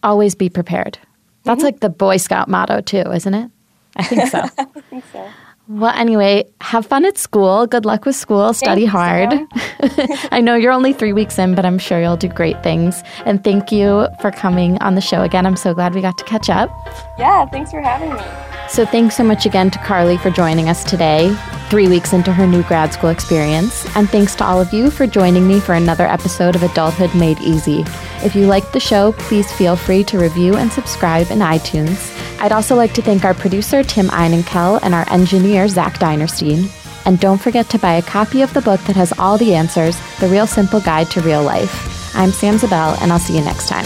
Always 0.03 0.35
be 0.35 0.49
prepared. 0.49 0.99
That's 1.43 1.59
mm-hmm. 1.59 1.65
like 1.65 1.79
the 1.79 1.89
Boy 1.89 2.17
Scout 2.17 2.49
motto, 2.49 2.81
too, 2.81 3.09
isn't 3.11 3.33
it? 3.33 3.51
I 3.95 4.03
think 4.03 4.27
so. 4.27 4.39
I 4.57 4.65
think 4.89 5.05
so. 5.11 5.29
Well, 5.69 5.93
anyway, 5.93 6.45
have 6.61 6.85
fun 6.85 7.03
at 7.03 7.17
school. 7.17 7.67
Good 7.67 7.83
luck 7.83 8.05
with 8.05 8.15
school. 8.15 8.53
Study 8.53 8.81
you, 8.81 8.87
hard. 8.87 9.33
I 10.31 10.39
know 10.39 10.55
you're 10.55 10.71
only 10.71 10.93
three 10.93 11.11
weeks 11.11 11.37
in, 11.37 11.55
but 11.55 11.65
I'm 11.65 11.77
sure 11.77 12.01
you'll 12.01 12.15
do 12.15 12.29
great 12.29 12.63
things. 12.63 13.03
And 13.25 13.43
thank 13.43 13.69
you 13.69 14.07
for 14.21 14.31
coming 14.31 14.77
on 14.77 14.95
the 14.95 15.01
show 15.01 15.23
again. 15.23 15.45
I'm 15.45 15.57
so 15.57 15.73
glad 15.73 15.93
we 15.93 16.01
got 16.01 16.17
to 16.19 16.23
catch 16.23 16.49
up. 16.49 16.69
Yeah, 17.19 17.45
thanks 17.47 17.71
for 17.71 17.81
having 17.81 18.13
me. 18.13 18.21
So, 18.69 18.85
thanks 18.85 19.15
so 19.15 19.23
much 19.23 19.45
again 19.45 19.69
to 19.71 19.79
Carly 19.79 20.17
for 20.17 20.29
joining 20.29 20.69
us 20.69 20.83
today, 20.83 21.33
three 21.69 21.87
weeks 21.87 22.11
into 22.13 22.33
her 22.33 22.47
new 22.47 22.63
grad 22.63 22.93
school 22.93 23.09
experience. 23.09 23.85
And 23.95 24.09
thanks 24.09 24.35
to 24.35 24.45
all 24.45 24.61
of 24.61 24.71
you 24.73 24.89
for 24.89 25.05
joining 25.05 25.47
me 25.47 25.59
for 25.59 25.73
another 25.73 26.05
episode 26.05 26.55
of 26.55 26.63
Adulthood 26.63 27.13
Made 27.15 27.39
Easy. 27.39 27.83
If 28.23 28.35
you 28.35 28.45
liked 28.45 28.73
the 28.73 28.79
show, 28.79 29.11
please 29.13 29.51
feel 29.53 29.75
free 29.75 30.03
to 30.05 30.19
review 30.19 30.55
and 30.55 30.71
subscribe 30.71 31.29
in 31.29 31.39
iTunes. 31.39 32.26
I'd 32.39 32.51
also 32.51 32.75
like 32.75 32.93
to 32.93 33.01
thank 33.01 33.25
our 33.25 33.33
producer, 33.33 33.83
Tim 33.83 34.07
Einenkel, 34.07 34.79
and 34.83 34.93
our 34.93 35.09
engineer, 35.11 35.67
Zach 35.67 35.99
Dinerstein. 35.99 36.69
And 37.05 37.19
don't 37.19 37.41
forget 37.41 37.69
to 37.69 37.79
buy 37.79 37.93
a 37.93 38.01
copy 38.01 38.41
of 38.41 38.53
the 38.53 38.61
book 38.61 38.81
that 38.81 38.95
has 38.95 39.13
all 39.17 39.37
the 39.37 39.55
answers 39.55 39.97
The 40.19 40.27
Real 40.27 40.47
Simple 40.47 40.81
Guide 40.81 41.09
to 41.11 41.21
Real 41.21 41.43
Life. 41.43 42.15
I'm 42.15 42.31
Sam 42.31 42.57
Zabel, 42.57 42.95
and 43.01 43.11
I'll 43.11 43.19
see 43.19 43.37
you 43.37 43.43
next 43.43 43.69
time. 43.69 43.85